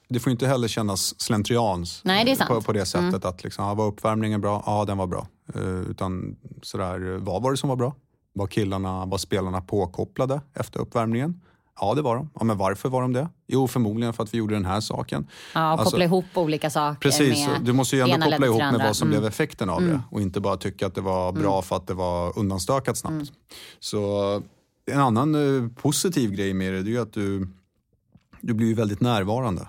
[0.08, 3.20] det får inte heller kännas slentrians Nej, det på, på, det sättet mm.
[3.24, 4.62] att liksom, ah, var uppvärmningen bra?
[4.66, 5.26] Ja, den var bra.
[5.56, 7.94] Uh, utan sådär, vad var det som var bra?
[8.32, 11.40] Var killarna, var spelarna påkopplade efter uppvärmningen?
[11.80, 12.30] Ja, det var de.
[12.34, 13.28] Ja, men varför var de det?
[13.46, 15.26] Jo, förmodligen för att vi gjorde den här saken.
[15.54, 17.00] Ja, och alltså, koppla ihop olika saker.
[17.00, 19.20] Precis, du måste ju ändå koppla ihop med vad som mm.
[19.20, 19.90] blev effekten av mm.
[19.90, 21.62] det och inte bara tycka att det var bra mm.
[21.62, 23.12] för att det var undanstökat snabbt.
[23.12, 23.26] Mm.
[23.80, 24.42] Så
[24.86, 27.48] en annan uh, positiv grej med det, det är ju att du,
[28.40, 29.68] du blir väldigt närvarande.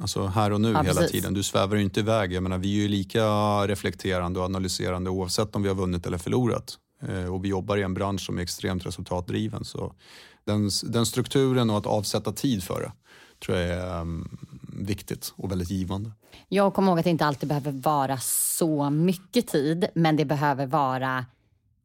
[0.00, 1.34] Alltså här och nu ja, hela tiden.
[1.34, 2.32] Du svävar ju inte iväg.
[2.32, 3.26] Jag menar, vi är ju lika
[3.66, 6.78] reflekterande och analyserande oavsett om vi har vunnit eller förlorat.
[7.02, 9.64] Eh, och vi jobbar i en bransch som är extremt resultatdriven.
[9.64, 9.94] Så
[10.44, 12.92] den, den strukturen och att avsätta tid för det
[13.44, 14.38] tror jag är um,
[14.72, 16.12] viktigt och väldigt givande.
[16.48, 20.66] Jag kommer ihåg att det inte alltid behöver vara så mycket tid, men det behöver
[20.66, 21.26] vara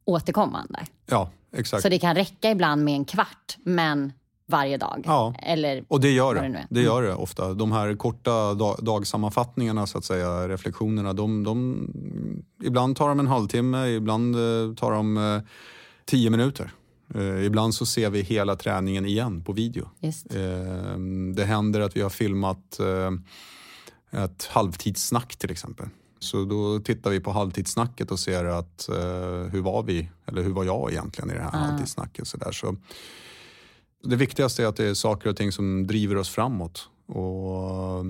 [0.04, 0.86] återkommande.
[1.06, 1.82] Ja, exakt.
[1.82, 4.12] Så det kan räcka ibland med en kvart, men
[4.50, 5.02] varje dag.
[5.06, 6.40] Ja, Eller och det gör det.
[6.40, 7.54] Det, det, gör det ofta.
[7.54, 11.88] De här korta dag, dagsammanfattningarna, så att säga, reflektionerna, de, de,
[12.62, 15.40] ibland tar de en halvtimme, ibland eh, tar de eh,
[16.04, 16.72] tio minuter.
[17.14, 19.88] Eh, ibland så ser vi hela träningen igen på video.
[20.00, 20.34] Just.
[20.34, 20.98] Eh,
[21.34, 22.80] det händer att vi har filmat
[24.10, 25.86] ett halvtidssnack till exempel.
[26.18, 28.88] Så då tittar vi på halvtidssnacket och ser att
[29.52, 31.56] hur var vi, eller hur var jag egentligen i det här ah.
[31.56, 32.28] halvtidssnacket.
[32.28, 32.52] Så där.
[32.52, 32.76] Så,
[34.02, 36.88] det viktigaste är att det är saker och ting som driver oss framåt.
[37.06, 38.04] Och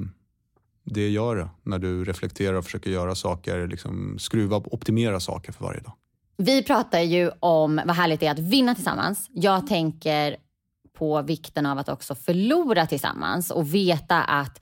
[0.84, 5.52] det gör det när du reflekterar och försöker göra saker, liksom skruva och optimera saker
[5.52, 5.92] för varje dag.
[6.36, 9.26] Vi pratar ju om vad härligt det är att vinna tillsammans.
[9.32, 10.36] Jag tänker
[10.98, 14.60] på vikten av att också förlora tillsammans och veta att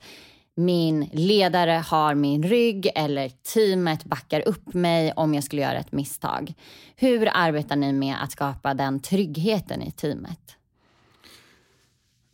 [0.55, 5.91] min ledare har min rygg eller teamet backar upp mig om jag skulle göra ett
[5.91, 6.53] misstag.
[6.95, 10.58] Hur arbetar ni med att skapa den tryggheten i teamet?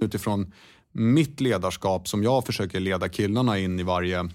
[0.01, 0.53] Utifrån
[0.91, 4.29] mitt ledarskap som jag försöker leda killarna in i varje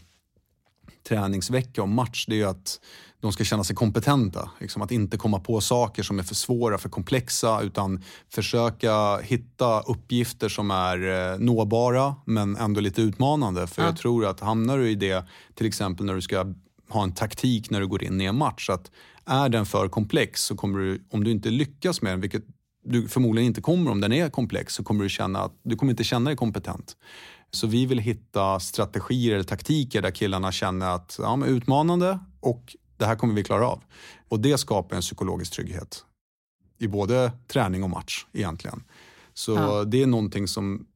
[1.08, 2.80] träningsvecka och match, det är att
[3.20, 4.50] de ska känna sig kompetenta.
[4.58, 9.80] Liksom att inte komma på saker som är för svåra, för komplexa, utan försöka hitta
[9.80, 13.66] uppgifter som är eh, nåbara men ändå lite utmanande.
[13.66, 13.88] För ja.
[13.88, 16.54] jag tror att hamnar du i det, till exempel när du ska
[16.88, 18.90] ha en taktik när du går in i en match, att
[19.26, 22.44] är den för komplex så kommer du, om du inte lyckas med den, vilket
[22.84, 25.90] du förmodligen inte kommer om den är komplex så kommer du känna att du kommer
[25.90, 26.96] inte känna dig kompetent.
[27.50, 32.76] Så vi vill hitta strategier eller taktiker där killarna känner att ja, men utmanande och
[32.96, 33.82] det här kommer vi klara av.
[34.28, 36.04] Och det skapar en psykologisk trygghet
[36.78, 38.82] i både träning och match egentligen.
[39.34, 39.84] Så ja.
[39.84, 40.86] det är någonting som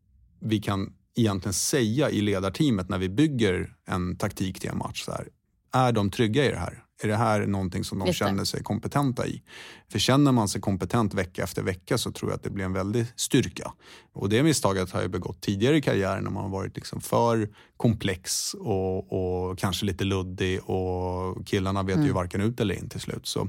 [0.40, 5.04] vi kan egentligen säga i ledarteamet när vi bygger en taktik till en match.
[5.04, 5.28] Så här,
[5.72, 6.83] är de trygga i det här?
[7.02, 9.42] Är det här någonting som de känner sig kompetenta i?
[9.88, 12.72] För känner man sig kompetent vecka efter vecka så tror jag att det blir en
[12.72, 13.72] väldig styrka.
[14.12, 17.48] Och det misstaget har jag begått tidigare i karriären när man har varit liksom för
[17.76, 22.06] komplex och, och kanske lite luddig och killarna vet mm.
[22.06, 23.26] ju varken ut eller in till slut.
[23.26, 23.48] Så,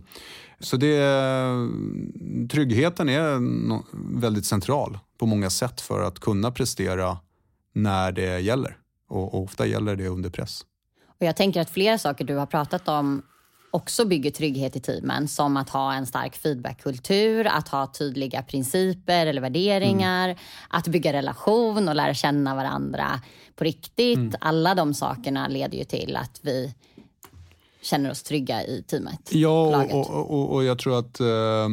[0.60, 1.00] så det,
[2.50, 3.40] tryggheten är
[4.20, 7.18] väldigt central på många sätt för att kunna prestera
[7.74, 8.78] när det gäller.
[9.10, 10.66] Och, och ofta gäller det under press.
[11.20, 13.22] Och jag tänker att flera saker du har pratat om
[13.76, 19.26] också bygger trygghet i teamen som att ha en stark feedbackkultur, att ha tydliga principer
[19.26, 20.38] eller värderingar, mm.
[20.70, 23.22] att bygga relation och lära känna varandra
[23.56, 24.18] på riktigt.
[24.18, 24.34] Mm.
[24.40, 26.74] Alla de sakerna leder ju till att vi
[27.82, 29.30] känner oss trygga i teamet.
[29.32, 31.70] Ja, och, och, och, jag tror att eh,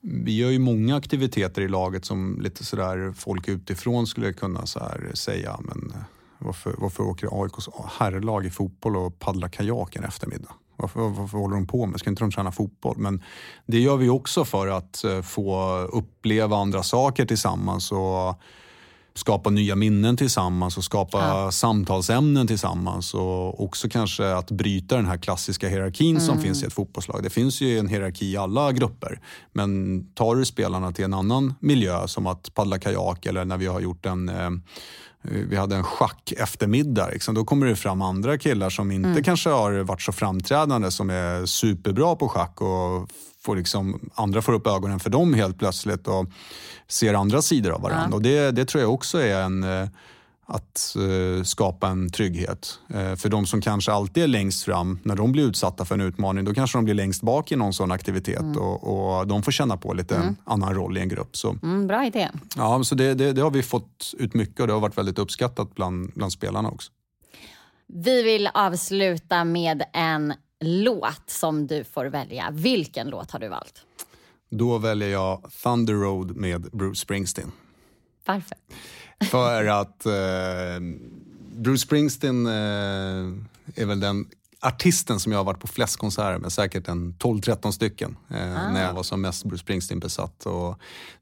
[0.00, 4.80] vi gör ju många aktiviteter i laget som lite sådär folk utifrån skulle kunna så
[5.14, 5.94] säga, men
[6.38, 7.68] varför, varför åker AIKs
[7.98, 10.52] herrlag i fotboll och paddlar kajak en eftermiddag?
[10.80, 12.00] Varför, varför håller de på med?
[12.00, 12.98] Ska inte de träna fotboll?
[12.98, 13.22] Men
[13.66, 18.40] det gör vi också för att eh, få uppleva andra saker tillsammans och
[19.14, 21.50] skapa nya minnen tillsammans och skapa ja.
[21.50, 26.26] samtalsämnen tillsammans och också kanske att bryta den här klassiska hierarkin mm.
[26.26, 27.22] som finns i ett fotbollslag.
[27.22, 29.20] Det finns ju en hierarki i alla grupper.
[29.52, 33.66] Men tar du spelarna till en annan miljö som att paddla kajak eller när vi
[33.66, 34.50] har gjort en eh,
[35.22, 37.08] vi hade en schack eftermiddag.
[37.08, 37.34] Liksom.
[37.34, 39.22] Då kommer det fram andra killar som inte mm.
[39.22, 43.10] kanske har varit så framträdande som är superbra på schack och
[43.42, 46.26] får liksom, andra får upp ögonen för dem helt plötsligt och
[46.88, 48.08] ser andra sidor av varandra.
[48.10, 48.16] Ja.
[48.16, 49.88] Och det, det tror jag också är en eh,
[50.50, 52.78] att uh, skapa en trygghet.
[52.94, 56.00] Uh, för de som kanske alltid är längst fram, när de blir utsatta för en
[56.00, 58.58] utmaning, då kanske de blir längst bak i någon sån aktivitet mm.
[58.58, 60.36] och, och, de får känna på lite mm.
[60.44, 61.36] annan roll i en grupp.
[61.36, 62.28] Så, mm, bra idé.
[62.56, 65.18] Ja, så det, det, det, har vi fått ut mycket och det har varit väldigt
[65.18, 66.92] uppskattat bland, bland spelarna också.
[67.86, 72.48] Vi vill avsluta med en låt som du får välja.
[72.52, 73.82] Vilken låt har du valt?
[74.50, 77.52] Då väljer jag Thunder Road med Bruce Springsteen.
[78.24, 78.56] Varför?
[79.24, 80.12] För att eh,
[81.56, 82.52] Bruce Springsteen eh,
[83.74, 84.26] är väl den
[84.60, 88.72] artisten som jag har varit på flest konserter med, säkert en 12-13 stycken, eh, ah.
[88.72, 90.46] när jag var som mest Bruce Springsteen-besatt.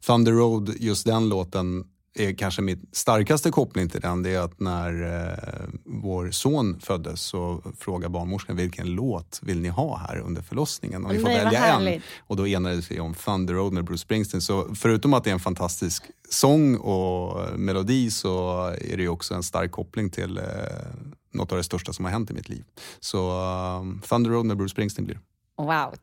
[0.07, 1.85] Thunder Road, just den låten,
[2.15, 7.21] är kanske min starkaste koppling till den, det är att när eh, vår son föddes
[7.21, 11.05] så frågade barnmorskan vilken låt vill ni ha här under förlossningen?
[11.05, 12.03] Och vi får Nej, välja en.
[12.19, 14.41] Och då enades vi om Thunder Road med Bruce Springsteen.
[14.41, 19.43] Så förutom att det är en fantastisk sång och melodi så är det också en
[19.43, 20.45] stark koppling till eh,
[21.35, 22.65] något av det största som har hänt i mitt liv.
[23.01, 25.21] Så uh, Thunder Road med Bruce Springsteen blir
[25.59, 25.95] Wow.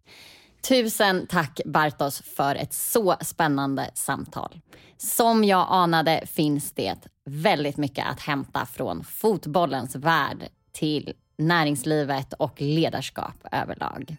[0.68, 4.62] Tusen tack Bartos för ett så spännande samtal.
[4.98, 6.96] Som jag anade finns det
[7.26, 14.16] väldigt mycket att hämta från fotbollens värld till näringslivet och ledarskap överlag.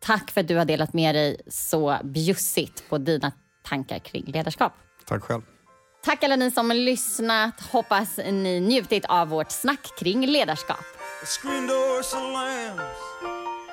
[0.00, 3.32] Tack för att du har delat med dig så bjussigt på dina
[3.64, 4.72] tankar kring ledarskap.
[5.06, 5.42] Tack själv.
[6.04, 7.60] Tack alla ni som har lyssnat.
[7.60, 10.84] Hoppas ni njutit av vårt snack kring ledarskap.